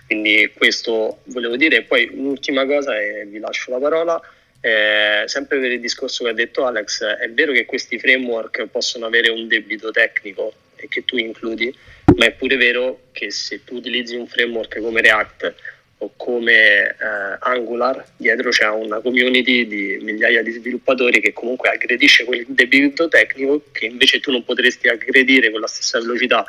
[0.06, 1.82] Quindi questo volevo dire.
[1.82, 4.22] Poi un'ultima cosa e vi lascio la parola
[4.60, 9.06] eh, sempre per il discorso che ha detto Alex, è vero che questi framework possono
[9.06, 11.74] avere un debito tecnico e che tu includi,
[12.16, 15.54] ma è pure vero che se tu utilizzi un framework come React
[15.98, 16.96] o come eh,
[17.40, 23.64] Angular, dietro c'è una community di migliaia di sviluppatori che comunque aggredisce quel debito tecnico
[23.70, 26.44] che invece tu non potresti aggredire con la stessa velocità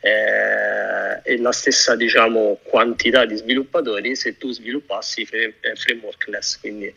[0.00, 6.58] eh, e la stessa diciamo, quantità di sviluppatori se tu sviluppassi eh, frameworkless.
[6.58, 6.92] Quindi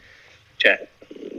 [0.56, 0.88] cioè,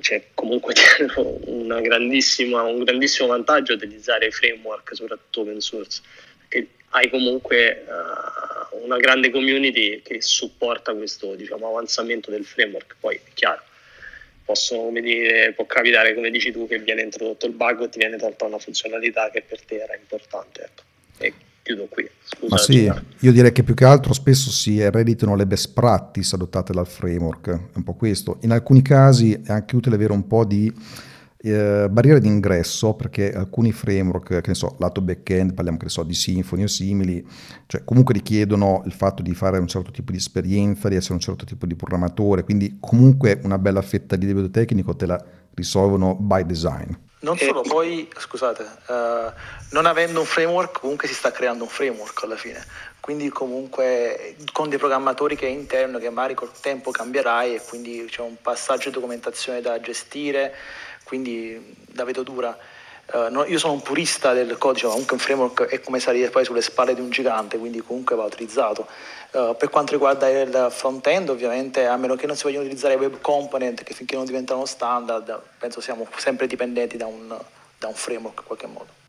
[0.01, 0.75] c'è comunque
[1.47, 6.03] un grandissimo vantaggio utilizzare framework, soprattutto open source,
[6.47, 12.97] perché hai comunque uh, una grande community che supporta questo diciamo, avanzamento del framework.
[13.01, 13.63] Poi è chiaro,
[14.45, 18.17] possono, dire, può capitare, come dici tu, che viene introdotto il bug o ti viene
[18.17, 20.63] tolta una funzionalità che per te era importante.
[20.63, 20.83] Ecco.
[21.19, 21.33] E
[21.65, 22.09] chiudo qui.
[22.23, 22.93] Scusa, Ma sì,
[23.27, 27.49] io direi che più che altro spesso si ereditano le best practice adottate dal framework,
[27.49, 28.39] è un po' questo.
[28.43, 30.73] In alcuni casi è anche utile avere un po' di
[31.39, 36.03] eh, barriere d'ingresso perché alcuni framework, che ne so, lato back-end, parliamo che ne so
[36.03, 37.27] di Symfony o simili,
[37.67, 41.21] cioè comunque richiedono il fatto di fare un certo tipo di esperienza, di essere un
[41.21, 45.25] certo tipo di programmatore, quindi comunque una bella fetta di livello tecnico te la
[45.55, 46.93] risolvono by design.
[47.25, 49.33] Non solo, poi, scusate, uh,
[49.71, 52.63] non avendo un framework, comunque si sta creando un framework alla fine.
[53.01, 58.07] Quindi comunque con dei programmatori che è interno, che magari col tempo cambierai e quindi
[58.09, 60.55] c'è un passaggio di documentazione da gestire,
[61.05, 62.57] quindi la vedo dura.
[63.13, 66.31] Uh, no, io sono un purista del codice, ma comunque un framework è come salire
[66.31, 68.87] poi sulle spalle di un gigante, quindi comunque va utilizzato.
[69.33, 73.21] Uh, per quanto riguarda il front-end, ovviamente, a meno che non si vogliano utilizzare web
[73.21, 77.37] component, che finché non diventano standard, penso siamo sempre dipendenti da un,
[77.79, 79.03] da un framework in qualche modo.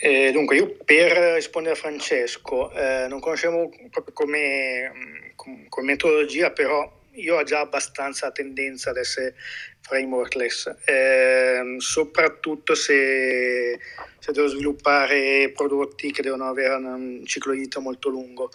[0.00, 6.52] Eh, dunque, io per rispondere a Francesco, eh, non conoscevo proprio come, mm, come, metodologia,
[6.52, 6.88] però
[7.18, 9.34] io ho già abbastanza tendenza ad essere
[9.80, 13.78] frameworkless, eh, soprattutto se,
[14.18, 18.50] se, devo sviluppare prodotti che devono avere un ciclo di vita molto lungo.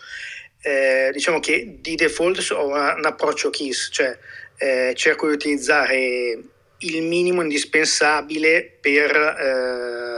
[0.62, 4.18] Eh, diciamo che di default ho un approccio KISS, cioè
[4.58, 6.40] eh, cerco di utilizzare
[6.84, 10.13] il minimo indispensabile per, eh,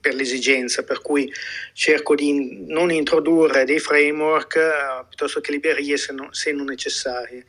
[0.00, 1.32] per l'esigenza, per cui
[1.72, 7.44] cerco di non introdurre dei framework eh, piuttosto che librerie se non, se non necessarie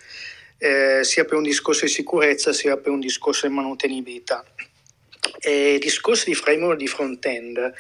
[0.62, 4.46] eh, sia per un discorso di sicurezza sia per un discorso di manutenibilità.
[5.40, 7.74] E discorso di framework di front-end.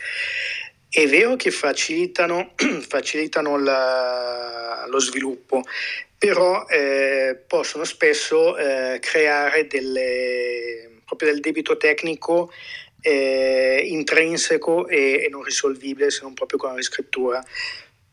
[0.90, 2.54] è vero che facilitano,
[2.88, 5.62] facilitano la, lo sviluppo,
[6.18, 12.52] però eh, possono spesso eh, creare delle, proprio del debito tecnico
[13.02, 17.44] eh, intrinseco e, e, non risolvibile se non proprio con la riscrittura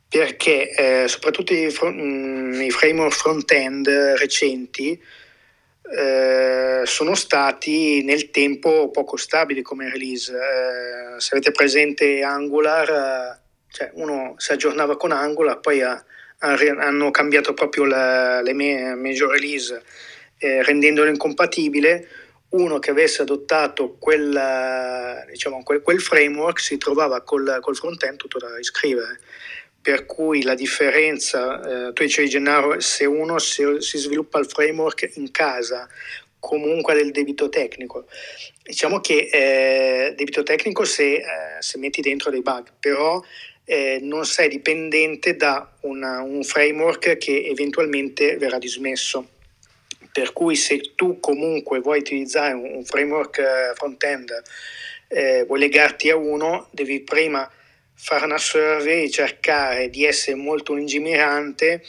[0.09, 4.99] perché eh, soprattutto i, mm, i, framework front-end recenti
[5.91, 10.33] eh, sono stati nel tempo poco stabili come release.
[10.33, 13.39] Eh, se avete presente Angular, eh,
[13.71, 16.03] cioè uno si aggiornava con Angular, poi ha,
[16.39, 19.83] hanno cambiato proprio la, le major release
[20.39, 22.07] eh, rendendolo incompatibile.
[22.51, 28.39] Uno che avesse adottato quella, diciamo, quel, quel, framework si trovava col, col front-end tutto
[28.39, 29.21] da riscrivere
[29.81, 35.13] per cui la differenza, eh, tu dicevi Gennaro, se uno si, si, sviluppa il framework
[35.15, 35.89] in casa,
[36.39, 38.07] comunque del debito tecnico,
[38.63, 41.23] diciamo che eh, debito tecnico se, eh,
[41.61, 43.23] se, metti dentro dei bug, però
[43.65, 49.27] eh, non sei dipendente da una, un framework che eventualmente verrà dismesso.
[50.19, 54.43] Per cui se tu comunque vuoi utilizzare un, framework eh, front-end,
[55.07, 57.49] eh, vuoi legarti a uno, devi prima
[57.95, 61.85] fare una survey, cercare di essere molto lungimirante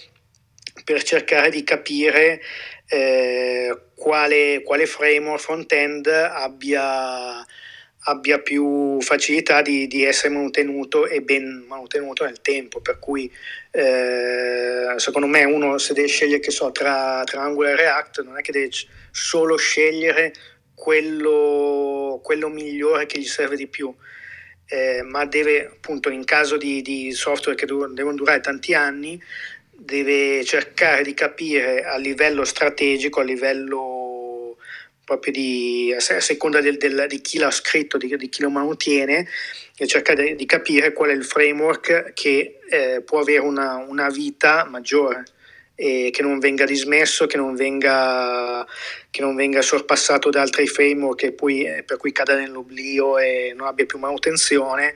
[0.83, 2.39] per cercare di capire
[2.87, 7.43] eh, quale, quale framework front-end abbia,
[8.03, 12.79] abbia più facilità di, di, essere manutenuto e ben manutenuto nel tempo.
[12.79, 13.31] Per cui
[13.71, 18.37] eh, secondo me uno se deve scegliere che so, tra, tra Angular e React non
[18.37, 18.69] è che deve
[19.11, 20.33] solo scegliere
[20.73, 23.93] quello, quello migliore che gli serve di più
[24.69, 29.21] eh, ma deve appunto in caso di, di software che du- devono durare tanti anni,
[29.71, 34.18] deve cercare di capire a livello strategico, a livello
[35.09, 39.27] proprio di, a seconda del, del, di chi l'ha scritto, di, di chi lo mantiene,
[39.75, 44.65] e cercare di, capire qual è il framework che eh, può avere una, una vita
[44.69, 45.23] maggiore
[45.73, 48.67] e che non venga dismesso, che non venga,
[49.09, 53.65] che non venga sorpassato da altri framework poi, eh, per cui cada nell'oblio e non
[53.65, 54.93] abbia più manutenzione.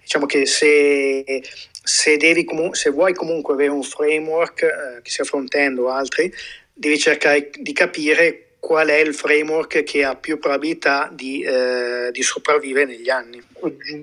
[0.00, 1.42] Diciamo che se,
[1.82, 6.32] se, devi, se vuoi comunque avere un framework, eh, che sia front-end o altri,
[6.72, 12.22] devi cercare di capire qual è il framework che ha più probabilità di, eh, di
[12.22, 13.40] sopravvivere negli anni.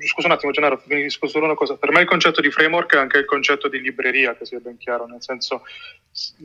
[0.07, 1.75] Scusa un attimo Gennaro, finisco solo una cosa.
[1.75, 4.77] Per me il concetto di framework è anche il concetto di libreria, che sia ben
[4.77, 5.63] chiaro, nel senso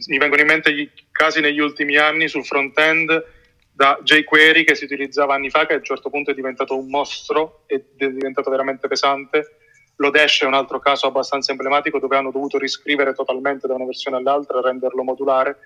[0.09, 3.25] mi vengono in mente i casi negli ultimi anni sul front-end
[3.73, 6.89] da jQuery che si utilizzava anni fa, che a un certo punto è diventato un
[6.89, 9.57] mostro è diventato veramente pesante.
[9.97, 14.17] L'Odash è un altro caso abbastanza emblematico dove hanno dovuto riscrivere totalmente da una versione
[14.17, 15.59] all'altra renderlo modulare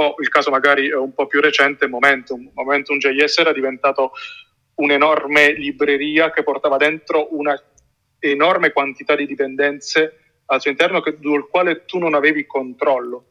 [0.00, 2.50] o il caso magari un po' più recente, Momentum.
[2.54, 4.12] Momentum JS era diventato
[4.74, 7.60] un'enorme libreria che portava dentro una
[8.20, 13.26] enorme quantità di dipendenze al suo interno che, sul quale tu non avevi controllo.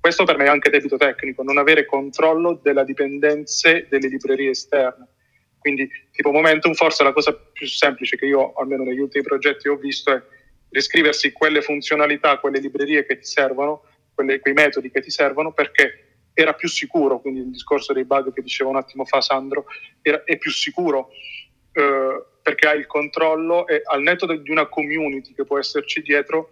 [0.00, 5.06] Questo per me è anche debito tecnico, non avere controllo delle dipendenze delle librerie esterne.
[5.58, 9.76] Quindi, tipo Momentum, forse la cosa più semplice che io, almeno negli ultimi progetti, ho
[9.76, 10.22] visto è
[10.70, 16.07] riscriversi quelle funzionalità, quelle librerie che ti servono, quelle, quei metodi che ti servono, perché
[16.40, 19.64] era più sicuro, quindi il discorso dei bug che diceva un attimo fa Sandro,
[20.00, 21.08] era, è più sicuro
[21.72, 26.50] eh, perché hai il controllo e al netto di una community che può esserci dietro,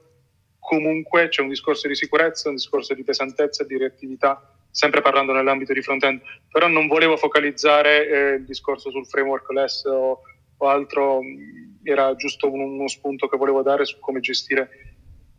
[0.58, 5.32] comunque c'è un discorso di sicurezza, un discorso di pesantezza e di reattività, sempre parlando
[5.32, 6.20] nell'ambito di front-end.
[6.50, 10.22] Però non volevo focalizzare eh, il discorso sul framework less o,
[10.56, 11.20] o altro,
[11.84, 14.68] era giusto un, uno spunto che volevo dare su come gestire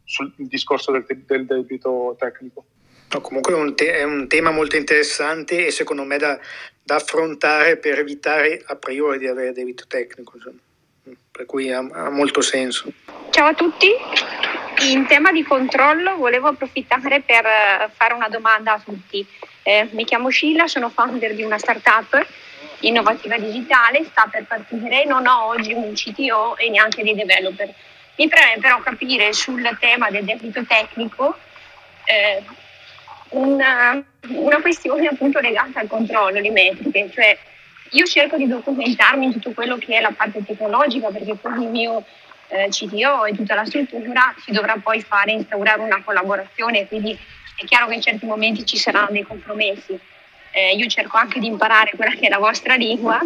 [0.05, 2.65] sul, il discorso del, del debito tecnico.
[3.10, 6.38] No, comunque è un, te- è un, tema molto interessante e secondo me da,
[6.84, 10.60] da, affrontare per evitare a priori di avere debito tecnico, insomma.
[11.32, 12.91] per cui ha, ha, molto senso.
[13.30, 13.89] Ciao a tutti,
[14.89, 19.26] in tema di controllo volevo approfittare per eh, fare una domanda a tutti.
[19.63, 22.26] Eh, mi chiamo Scilla, sono founder di una startup
[22.82, 27.74] innovativa digitale, sta per partire, non ho oggi un CTO e neanche dei developer.
[28.17, 31.38] Mi preme però capire sul tema del debito tecnico
[32.06, 32.43] eh,
[33.30, 37.38] una, una questione appunto legata al controllo, le metriche, cioè
[37.92, 41.70] io cerco di documentarmi in tutto quello che è la parte tecnologica perché con il
[41.70, 42.04] mio
[42.50, 47.18] eh, CTO e tutta la struttura si dovrà poi fare instaurare una collaborazione, quindi
[47.56, 49.98] è chiaro che in certi momenti ci saranno dei compromessi.
[50.52, 53.22] Eh, io cerco anche di imparare quella che è la vostra lingua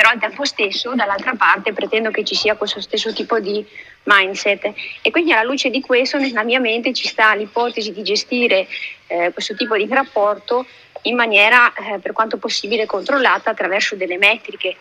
[0.00, 3.62] però al tempo stesso dall'altra parte pretendo che ci sia questo stesso tipo di
[4.04, 4.72] mindset
[5.02, 8.66] e quindi alla luce di questo nella mia mente ci sta l'ipotesi di gestire
[9.08, 10.64] eh, questo tipo di rapporto
[11.02, 14.74] in maniera eh, per quanto possibile controllata attraverso delle metriche.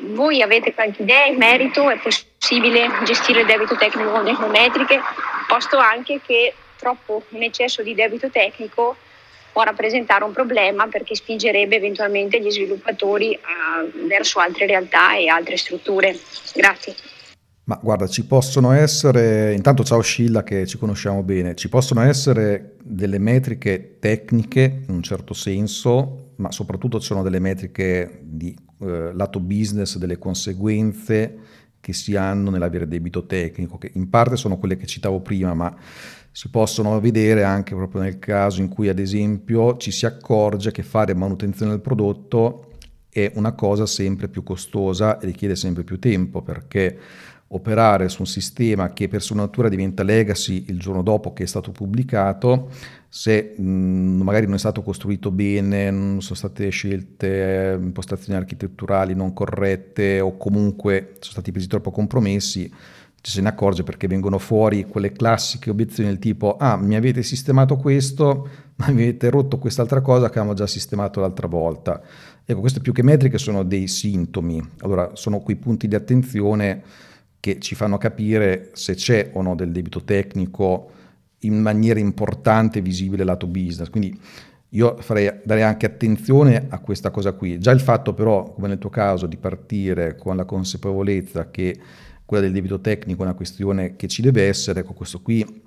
[0.00, 1.88] Voi avete qualche idea in merito?
[1.88, 5.00] È possibile gestire il debito tecnico con le metriche,
[5.46, 8.94] posto anche che troppo un eccesso di debito tecnico
[9.54, 15.56] può rappresentare un problema perché spingerebbe eventualmente gli sviluppatori a, verso altre realtà e altre
[15.56, 16.18] strutture.
[16.52, 16.94] Grazie.
[17.66, 22.74] Ma guarda, ci possono essere, intanto ciao Scilla che ci conosciamo bene, ci possono essere
[22.82, 29.12] delle metriche tecniche in un certo senso, ma soprattutto ci sono delle metriche di eh,
[29.14, 31.38] lato business, delle conseguenze
[31.80, 35.74] che si hanno nell'avere debito tecnico, che in parte sono quelle che citavo prima, ma
[36.36, 40.82] si possono vedere anche proprio nel caso in cui ad esempio ci si accorge che
[40.82, 42.72] fare manutenzione del prodotto
[43.08, 46.98] è una cosa sempre più costosa e richiede sempre più tempo perché
[47.46, 51.46] operare su un sistema che per sua natura diventa legacy il giorno dopo che è
[51.46, 52.68] stato pubblicato,
[53.08, 59.14] se mh, magari non è stato costruito bene, non sono state scelte eh, impostazioni architetturali
[59.14, 62.68] non corrette o comunque sono stati presi troppo compromessi,
[63.24, 67.22] ci se ne accorge perché vengono fuori quelle classiche obiezioni del tipo ah mi avete
[67.22, 72.02] sistemato questo ma mi avete rotto quest'altra cosa che avevamo già sistemato l'altra volta
[72.44, 76.82] ecco queste più che metriche sono dei sintomi allora sono quei punti di attenzione
[77.40, 80.90] che ci fanno capire se c'è o no del debito tecnico
[81.40, 83.90] in maniera importante visibile lato business.
[83.90, 84.18] Quindi
[84.70, 87.58] io farei, darei anche attenzione a questa cosa qui.
[87.58, 91.78] Già il fatto però, come nel tuo caso, di partire con la consapevolezza che
[92.24, 95.62] quella del debito tecnico è una questione che ci deve essere, ecco questo qui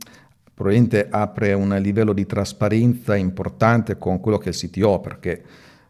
[0.58, 5.44] probabilmente apre un livello di trasparenza importante con quello che è il CTO, perché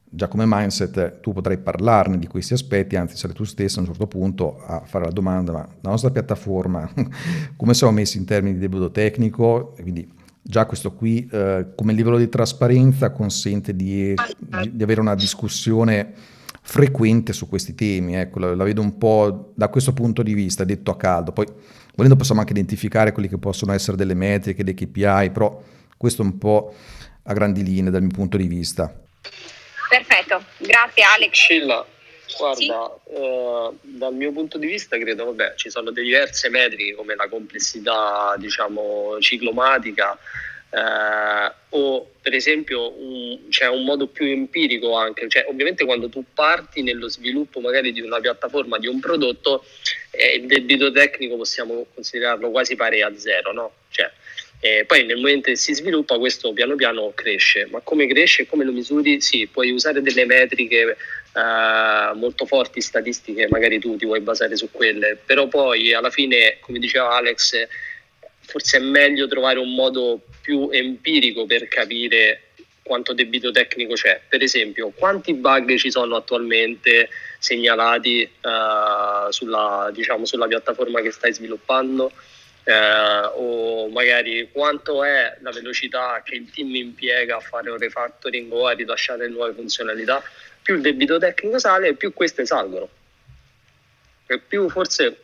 [0.03, 3.87] già come mindset tu potrai parlarne di questi aspetti, anzi sarai tu stesso a un
[3.87, 6.91] certo punto a fare la domanda, ma la nostra piattaforma
[7.55, 9.73] come siamo messi in termini di debito tecnico?
[9.79, 10.05] quindi
[10.41, 16.13] già questo qui eh, come livello di trasparenza consente di, di, di, avere una discussione
[16.67, 20.65] frequente su questi temi, ecco, la, la, vedo un po' da questo punto di vista,
[20.65, 21.45] detto a caldo, poi
[21.95, 25.63] volendo possiamo anche identificare quelli che possono essere delle metriche, dei KPI, però
[25.95, 26.75] questo è un po'
[27.23, 28.93] a grandi linee dal mio punto di vista.
[29.89, 31.31] Perfetto, grazie Alex.
[31.31, 31.85] Scilla,
[32.37, 33.13] guarda, sì?
[33.13, 38.35] eh, dal mio punto di vista credo, vabbè, ci sono diverse metriche come la complessità,
[38.37, 40.19] diciamo, ciclomatica,
[40.69, 46.23] eh, o per esempio un, c'è un modo più empirico anche, cioè ovviamente quando tu
[46.33, 49.63] parti nello sviluppo magari di una piattaforma, di un prodotto,
[50.11, 53.71] eh, il debito tecnico possiamo considerarlo quasi pari a zero, no?
[53.89, 54.11] Cioè,
[54.59, 58.47] e poi nel momento che si sviluppa questo piano piano cresce, ma come cresce e
[58.47, 59.21] come lo misuri?
[59.21, 60.97] Sì, puoi usare delle metriche
[61.37, 66.57] eh, molto forti, statistiche, magari tu ti vuoi basare su quelle, però poi alla fine,
[66.59, 67.67] come diceva Alex,
[68.47, 72.41] forse è meglio trovare un modo più empirico per capire
[72.81, 74.19] quanto debito tecnico c'è.
[74.27, 81.33] Per esempio, quanti bug ci sono attualmente segnalati uh, sulla, diciamo, sulla piattaforma che stai
[81.33, 82.11] sviluppando?
[82.67, 88.51] eh, o magari quanto è la velocità che il team impiega a fare un refactoring
[88.51, 90.21] o a rilasciare nuove funzionalità,
[90.61, 92.89] più il debito tecnico sale, più queste salgono.
[94.25, 95.17] E più forse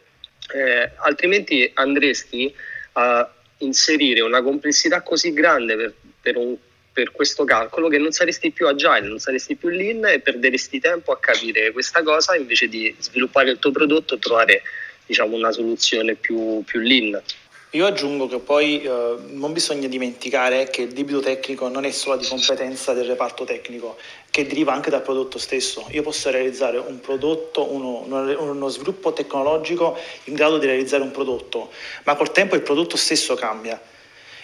[0.53, 2.55] eh, altrimenti andresti
[2.93, 6.55] a inserire una complessità così grande per, per, un,
[6.91, 11.11] per, questo calcolo che non saresti più agile, non saresti più lean e perderesti tempo
[11.11, 14.61] a capire questa cosa invece di sviluppare il tuo prodotto e trovare
[15.05, 17.21] diciamo, una soluzione più, più lean.
[17.75, 22.17] Io aggiungo che poi eh, non bisogna dimenticare che il debito tecnico non è solo
[22.17, 23.97] di competenza del reparto tecnico,
[24.29, 25.87] che deriva anche dal prodotto stesso.
[25.89, 31.71] Io posso realizzare un prodotto, uno, uno, sviluppo tecnologico in grado di realizzare un prodotto,
[32.03, 33.81] ma col tempo il prodotto stesso cambia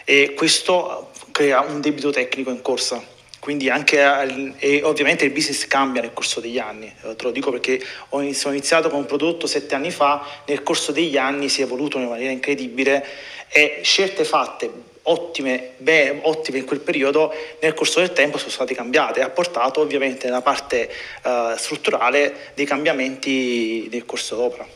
[0.04, 3.18] e questo crea un debito tecnico in corsa.
[3.50, 7.50] Quindi anche, e ovviamente il business cambia nel corso degli anni, eh, te lo dico
[7.50, 11.64] perché ho iniziato con un prodotto sette anni fa, nel corso degli anni si è
[11.64, 13.04] evoluto in maniera incredibile
[13.48, 14.72] e scelte fatte
[15.02, 19.82] ottime, beh, ottime in quel periodo nel corso del tempo sono state cambiate, ha portato
[19.82, 20.88] ovviamente nella parte
[21.24, 24.68] uh, strutturale dei cambiamenti nel corso d'opera.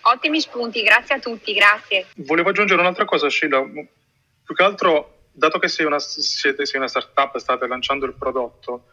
[0.00, 2.06] Ottimi spunti, grazie a tutti, grazie.
[2.16, 6.88] Volevo aggiungere un'altra cosa, Scilla, più che altro dato che sei una, siete, sei una
[6.88, 8.86] startup e state lanciando il prodotto,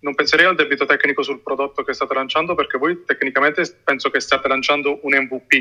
[0.00, 4.20] non penserei al debito tecnico sul prodotto che state lanciando perché voi tecnicamente penso che
[4.20, 5.52] state lanciando un MVP,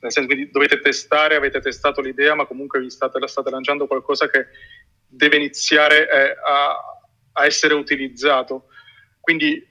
[0.00, 4.28] nel senso che dovete testare, avete testato l'idea, ma comunque vi state, state lanciando qualcosa
[4.28, 4.46] che
[5.06, 6.76] deve iniziare eh, a,
[7.32, 8.66] a, essere utilizzato.
[9.20, 9.66] Quindi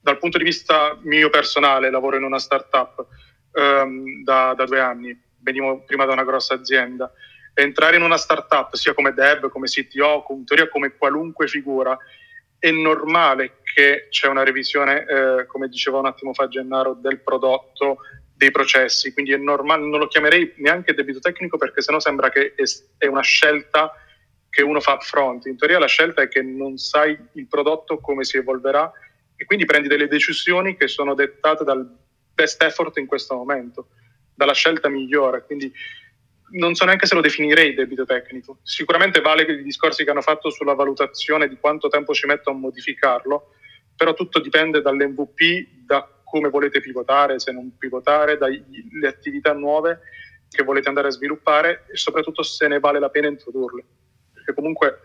[0.00, 3.06] dal punto di vista mio personale, lavoro in una startup
[3.52, 7.12] um, da, da due anni, venivo prima da una grossa azienda
[7.54, 11.96] entrare in una startup, sia come dev, come CTO, in teoria come qualunque figura,
[12.58, 17.98] è normale che c'è una revisione, eh, come diceva un attimo fa Gennaro, del prodotto,
[18.34, 22.54] dei processi, quindi è normale, non lo chiamerei neanche debito tecnico perché sennò sembra che
[22.98, 23.92] è una scelta
[24.48, 25.46] che uno fa upfront.
[25.46, 28.90] In teoria la scelta è che non sai il prodotto come si evolverà
[29.34, 31.88] e quindi prendi delle decisioni che sono dettate dal
[32.34, 33.88] best effort in questo momento,
[34.34, 35.44] dalla scelta migliore.
[35.44, 35.72] Quindi
[36.52, 38.58] non so neanche se lo definirei debito tecnico.
[38.62, 42.54] Sicuramente vale i discorsi che hanno fatto sulla valutazione di quanto tempo ci metto a
[42.54, 43.54] modificarlo,
[43.96, 50.00] però tutto dipende dall'MVP, da come volete pivotare, se non pivotare, dalle attività nuove
[50.48, 53.84] che volete andare a sviluppare e soprattutto se ne vale la pena introdurle.
[54.32, 54.98] Perché comunque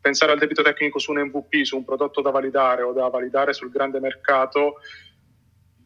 [0.00, 3.52] pensare al debito tecnico su un MVP, su un prodotto da validare o da validare
[3.52, 4.76] sul grande mercato,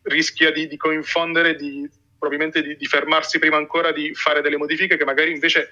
[0.03, 1.89] rischia di, di coinfondere, di
[2.19, 5.71] probabilmente di, di, fermarsi prima ancora di fare delle modifiche che magari invece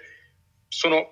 [0.68, 1.11] sono,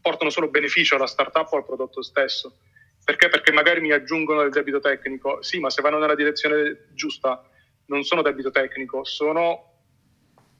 [0.00, 2.56] portano solo beneficio alla startup o al prodotto stesso.
[3.04, 3.28] Perché?
[3.28, 5.42] Perché magari mi aggiungono del debito tecnico.
[5.42, 7.44] Sì, ma se vanno nella direzione giusta
[7.86, 9.68] non sono debito tecnico, sono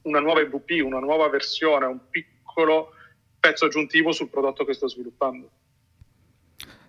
[0.03, 2.93] una nuova MVP, una nuova versione, un piccolo
[3.39, 5.49] pezzo aggiuntivo sul prodotto che sto sviluppando.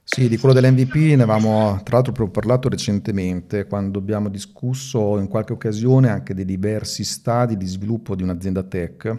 [0.04, 5.28] Sì, di quello dell'MVP ne avevamo tra l'altro proprio parlato recentemente quando abbiamo discusso in
[5.28, 9.16] qualche occasione anche dei diversi stadi di sviluppo di un'azienda tech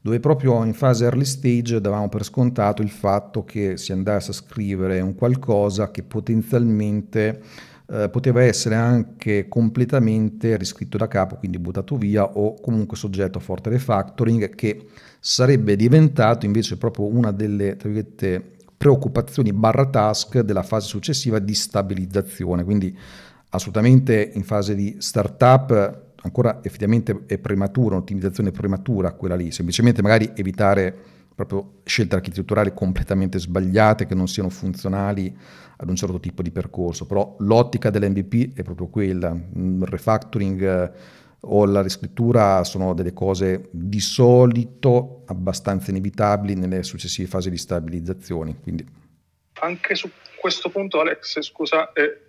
[0.00, 4.34] dove proprio in fase early stage davamo per scontato il fatto che si andasse a
[4.34, 7.42] scrivere un qualcosa che potenzialmente
[7.88, 13.40] eh, poteva essere anche completamente riscritto da capo, quindi buttato via o comunque soggetto a
[13.40, 14.86] forte refactoring che
[15.20, 21.54] sarebbe diventato invece proprio una delle, tra virgolette, preoccupazioni barra task della fase successiva di
[21.54, 22.96] stabilizzazione, quindi
[23.50, 30.32] assolutamente in fase di startup ancora effettivamente è prematura, un'ottimizzazione prematura quella lì, semplicemente magari
[30.34, 30.94] evitare
[31.34, 35.34] proprio scelte architetturali completamente sbagliate che non siano funzionali
[35.76, 40.92] ad un certo tipo di percorso, però l'ottica dell'MVP è proprio quella, il refactoring
[41.40, 48.56] o la riscrittura sono delle cose di solito abbastanza inevitabili nelle successive fasi di stabilizzazione.
[48.62, 48.86] Quindi.
[49.60, 52.20] Anche su questo punto, Alex, scusa, eh,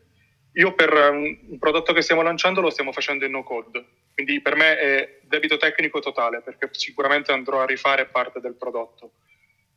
[0.54, 4.56] io per un, prodotto che stiamo lanciando lo stiamo facendo in no code, quindi per
[4.56, 9.12] me è debito tecnico totale, perché sicuramente andrò a rifare parte del prodotto.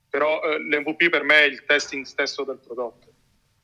[0.08, 3.08] Però eh, l'MVP per me è il testing stesso del prodotto.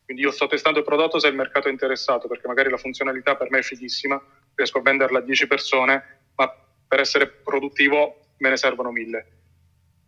[0.05, 3.35] Quindi io sto testando il prodotto se il mercato è interessato, perché magari la funzionalità
[3.35, 4.23] per me è fighissima,
[4.57, 6.53] riesco a venderla a 10 persone, ma
[6.89, 9.27] per essere produttivo me ne servono mille.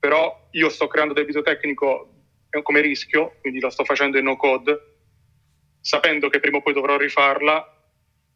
[0.01, 2.15] Però io sto creando debito tecnico
[2.63, 4.97] come rischio, quindi lo sto facendo in no code,
[5.81, 7.77] sapendo che prima o poi dovrò rifarla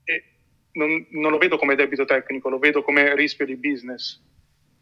[0.05, 0.25] e
[0.73, 4.21] non, non lo vedo come debito tecnico, lo vedo come rischio di business.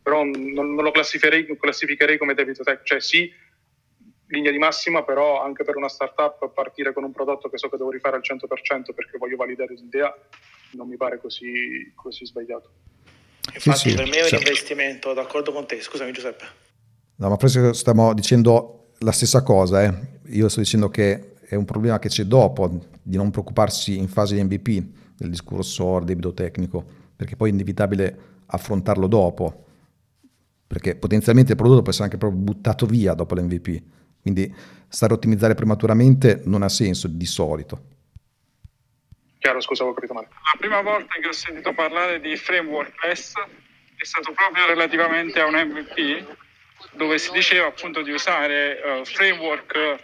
[0.02, 3.32] Però non, non lo classificherei, classificherei come debito tecnico, cioè sì,
[4.30, 7.76] linea di massima, però anche per una startup partire con un prodotto che so che
[7.76, 10.14] devo rifare al 100% perché voglio validare l'idea
[10.72, 12.70] non mi pare così, così sbagliato.
[13.54, 14.48] Infatti sì, sì, per me è un certo.
[14.48, 16.44] investimento, d'accordo con te, scusami Giuseppe.
[17.16, 19.92] No, ma forse stiamo dicendo la stessa cosa, eh.
[20.28, 24.36] io sto dicendo che è un problema che c'è dopo, di non preoccuparsi in fase
[24.36, 24.84] di MVP
[25.16, 26.84] del discorso debito tecnico,
[27.16, 29.64] perché poi è inevitabile affrontarlo dopo,
[30.66, 33.82] perché potenzialmente il prodotto può essere anche proprio buttato via dopo l'MVP.
[34.22, 34.52] Quindi
[34.88, 37.88] stare a ottimizzare prematuramente non ha senso di solito.
[39.38, 40.28] Chiaro, scusa, ho capito male.
[40.30, 43.32] La prima volta che ho sentito parlare di frameworkless
[43.96, 46.36] è stato proprio relativamente a un MVP
[46.92, 50.00] dove si diceva appunto di usare uh, framework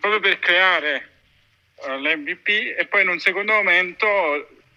[0.00, 1.08] proprio per creare
[1.86, 2.48] uh, l'MVP
[2.78, 4.06] e poi in un secondo momento,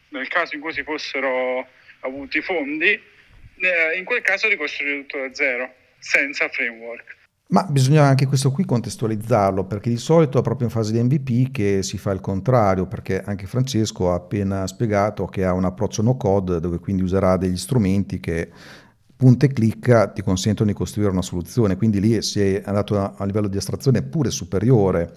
[0.09, 1.67] nel caso in cui si fossero
[2.01, 7.22] avuti fondi, eh, in quel caso ricostruire tutto da zero, senza framework.
[7.47, 11.51] Ma bisogna anche questo qui contestualizzarlo, perché di solito è proprio in fase di MVP
[11.51, 16.01] che si fa il contrario, perché anche Francesco ha appena spiegato che ha un approccio
[16.01, 18.49] no code, dove quindi userà degli strumenti che
[19.15, 23.13] punta e clicca ti consentono di costruire una soluzione, quindi lì si è andato a,
[23.17, 25.13] a livello di astrazione pure superiore.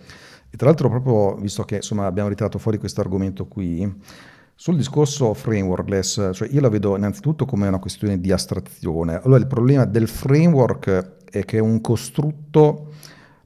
[0.50, 3.92] E tra l'altro proprio, visto che insomma, abbiamo ritirato fuori questo argomento qui,
[4.58, 9.20] sul discorso frameworkless, cioè io la vedo innanzitutto come una questione di astrazione.
[9.22, 12.92] Allora il problema del framework è che è un costrutto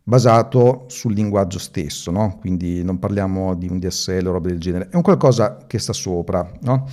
[0.03, 2.39] basato sul linguaggio stesso, no?
[2.41, 5.93] quindi non parliamo di un DSL o roba del genere, è un qualcosa che sta
[5.93, 6.89] sopra, no?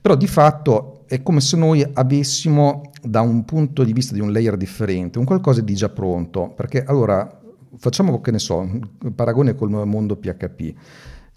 [0.00, 4.32] però di fatto è come se noi avessimo da un punto di vista di un
[4.32, 7.40] layer differente, un qualcosa di già pronto, perché allora
[7.78, 10.74] facciamo che ne so, un paragone col mondo PHP.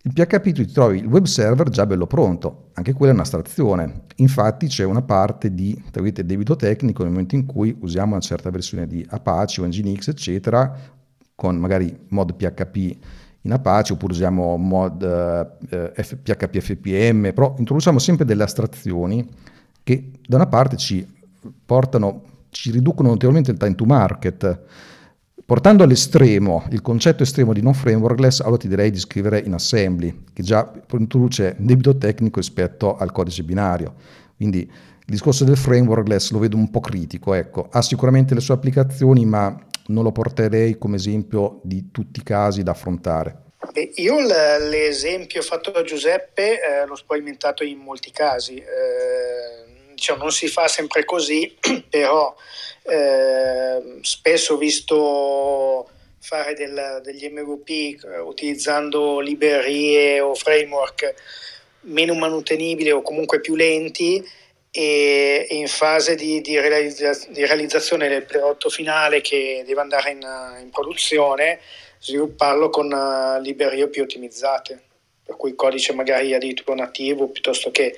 [0.04, 4.04] Il PHP tu ti trovi il web server già bello pronto, anche quella è un'astrazione.
[4.18, 5.80] Infatti c'è una parte di
[6.24, 10.74] debito tecnico nel momento in cui usiamo una certa versione di Apache o Nginx, eccetera,
[11.36, 12.98] con magari mod PHP
[13.42, 19.28] in Apache oppure usiamo mod eh, F, PHP FPM, però introduciamo sempre delle astrazioni
[19.84, 21.06] che da una parte ci
[21.66, 24.62] portano, ci riducono notevolmente il time to market,
[25.50, 30.26] Portando all'estremo il concetto estremo di non frameworkless, allora ti direi di scrivere in assembly,
[30.32, 33.96] che già introduce debito tecnico rispetto al codice binario.
[34.36, 34.70] Quindi il
[35.08, 37.68] discorso del frameworkless lo vedo un po' critico, ecco.
[37.72, 42.62] ha sicuramente le sue applicazioni, ma non lo porterei come esempio di tutti i casi
[42.62, 43.46] da affrontare.
[43.74, 48.58] Beh, io l'esempio fatto da Giuseppe eh, l'ho sperimentato in molti casi.
[48.58, 49.69] Eh,
[50.00, 51.58] diciamo, non si fa sempre così,
[51.90, 52.34] però
[52.84, 55.90] eh, spesso ho visto
[56.20, 61.14] fare del, degli MVP eh, utilizzando librerie o framework
[61.82, 64.26] meno manutenibili o comunque più lenti
[64.72, 70.26] e, in fase di, di, realizza, di, realizzazione del prodotto finale che deve andare in,
[70.62, 71.60] in produzione,
[72.00, 74.84] svilupparlo con uh, librerie più ottimizzate,
[75.30, 77.94] per cui il codice magari addirittura nativo piuttosto che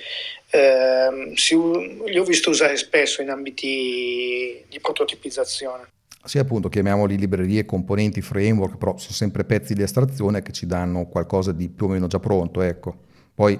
[0.50, 5.88] eh, si, li ho visto usare spesso in ambiti di prototipizzazione.
[6.26, 11.08] Sì, appunto, chiamiamoli librerie, componenti, framework, però sono sempre pezzi di estrazione che ci danno
[11.08, 12.96] qualcosa di più o meno già pronto, ecco.
[13.34, 13.58] Poi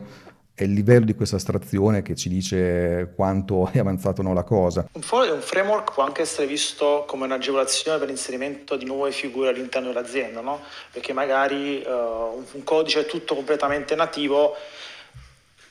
[0.62, 4.44] è il livello di questa astrazione che ci dice quanto è avanzata o no la
[4.44, 4.86] cosa.
[4.92, 10.42] Un, framework può anche essere visto come un'agevolazione per l'inserimento di nuove figure all'interno dell'azienda,
[10.42, 10.60] no?
[10.92, 14.56] perché magari uh, un codice tutto completamente nativo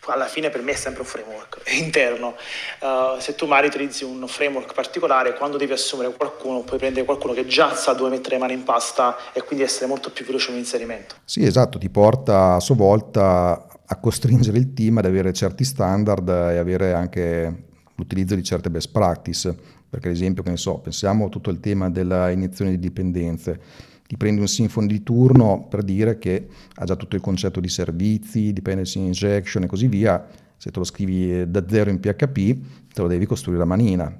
[0.07, 2.35] alla fine per me è sempre un framework interno.
[2.81, 7.33] Uh, se tu magari utilizzi un framework particolare, quando devi assumere qualcuno, puoi prendere qualcuno
[7.33, 10.51] che già sa dove mettere le mani in pasta e quindi essere molto più veloce
[10.51, 11.15] nell'inserimento.
[11.25, 16.29] Sì, esatto, ti porta a sua volta a costringere il team ad avere certi standard
[16.29, 17.65] e avere anche
[17.97, 19.57] l'utilizzo di certe best practice,
[19.89, 23.61] perché ad esempio, che ne so, pensiamo a tutto il tema della iniezione di dipendenze,
[24.07, 27.69] ti prendi un Symfony di turno per dire che ha già tutto il concetto di
[27.69, 30.25] servizi, dependency injection e così via,
[30.57, 32.35] se te lo scrivi da zero in PHP
[32.93, 34.15] te lo devi costruire a manina,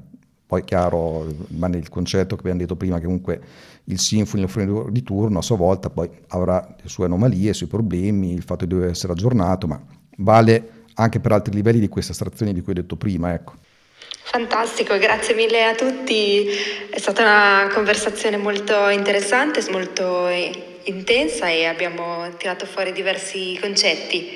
[0.51, 3.41] poi chiaro, rimane il concetto che abbiamo detto prima, che comunque
[3.85, 7.55] il Symfony, il framework di turno a sua volta poi avrà le sue anomalie, i
[7.55, 9.81] suoi problemi, il fatto di dover essere aggiornato, ma
[10.17, 13.33] vale anche per altri livelli di queste astrazioni di cui ho detto prima.
[13.33, 13.53] Ecco.
[14.25, 16.49] Fantastico, grazie mille a tutti.
[16.91, 20.27] È stata una conversazione molto interessante, molto
[20.83, 24.31] intensa e abbiamo tirato fuori diversi concetti.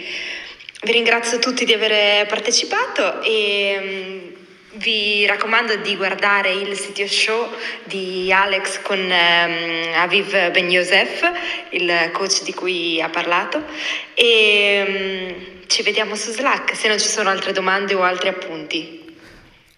[0.80, 4.33] Vi ringrazio tutti di aver partecipato e
[4.76, 7.48] vi raccomando di guardare il sito show
[7.84, 11.22] di Alex con um, Aviv Ben Yosef,
[11.70, 13.62] il coach di cui ha parlato,
[14.14, 19.02] e um, ci vediamo su Slack se non ci sono altre domande o altri appunti.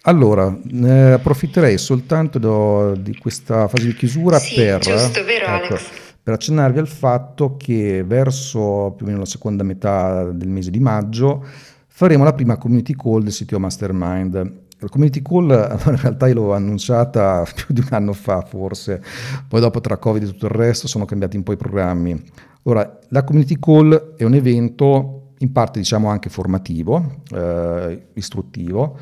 [0.03, 5.77] Allora, ne approfitterei soltanto do, di questa fase di chiusura sì, per, giusto, vero, ecco,
[6.23, 10.79] per accennarvi al fatto che verso più o meno la seconda metà del mese di
[10.79, 11.45] maggio
[11.87, 15.49] faremo la prima community call del CTO Mastermind la community call
[15.87, 19.01] in realtà io l'ho annunciata più di un anno fa forse,
[19.47, 22.23] poi dopo tra Covid e tutto il resto sono cambiati un po' i programmi.
[22.63, 28.97] Ora, la community call è un evento in parte diciamo anche formativo, eh, istruttivo,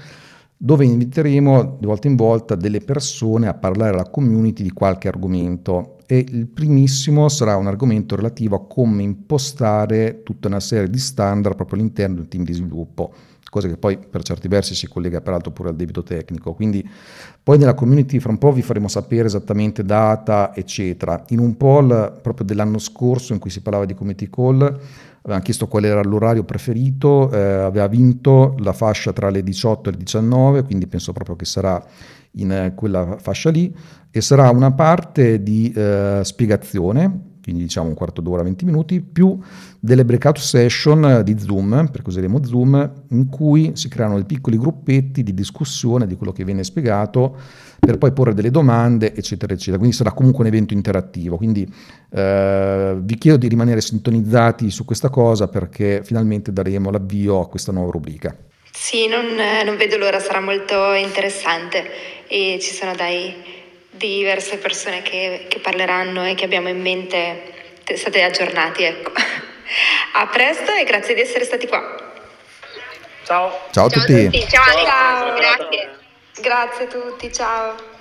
[0.57, 5.97] dove inviteremo di volta in volta delle persone a parlare alla community di qualche argomento.
[6.05, 11.55] E il primissimo sarà un argomento relativo a come impostare tutta una serie di standard
[11.55, 13.13] proprio all'interno del team di sviluppo
[13.55, 16.53] cosa che poi per certi versi si collega peraltro pure al debito tecnico.
[16.53, 16.85] Quindi
[17.41, 21.23] poi nella community fra un po' vi faremo sapere esattamente data, eccetera.
[21.29, 24.61] In un poll proprio dell'anno scorso in cui si parlava di community call,
[25.21, 29.91] avevamo chiesto qual era l'orario preferito, eh, aveva vinto la fascia tra le 18 e
[29.93, 31.81] le 19, quindi penso proprio che sarà
[32.31, 33.73] in quella fascia lì,
[34.11, 39.37] e sarà una parte di eh, spiegazione quindi diciamo un quarto d'ora, 20 minuti, più
[39.79, 45.21] delle breakout session di Zoom, perché useremo Zoom, in cui si creano dei piccoli gruppetti
[45.21, 47.37] di discussione di quello che viene spiegato,
[47.79, 49.77] per poi porre delle domande, eccetera, eccetera.
[49.77, 51.37] Quindi sarà comunque un evento interattivo.
[51.37, 51.71] Quindi
[52.09, 57.71] eh, vi chiedo di rimanere sintonizzati su questa cosa perché finalmente daremo l'avvio a questa
[57.71, 58.35] nuova rubrica.
[58.71, 59.25] Sì, non,
[59.63, 61.83] non vedo l'ora, sarà molto interessante
[62.27, 63.63] e ci sono dai
[64.07, 67.53] diverse persone che, che parleranno e che abbiamo in mente,
[67.95, 69.11] state aggiornati, ecco.
[70.13, 72.13] A presto e grazie di essere stati qua.
[73.25, 73.67] Ciao.
[73.71, 74.13] Ciao a tutti.
[74.13, 74.47] Ciao, a tutti.
[74.47, 75.33] ciao, ciao.
[75.35, 75.89] Grazie.
[76.39, 77.93] Grazie a tutti, ciao.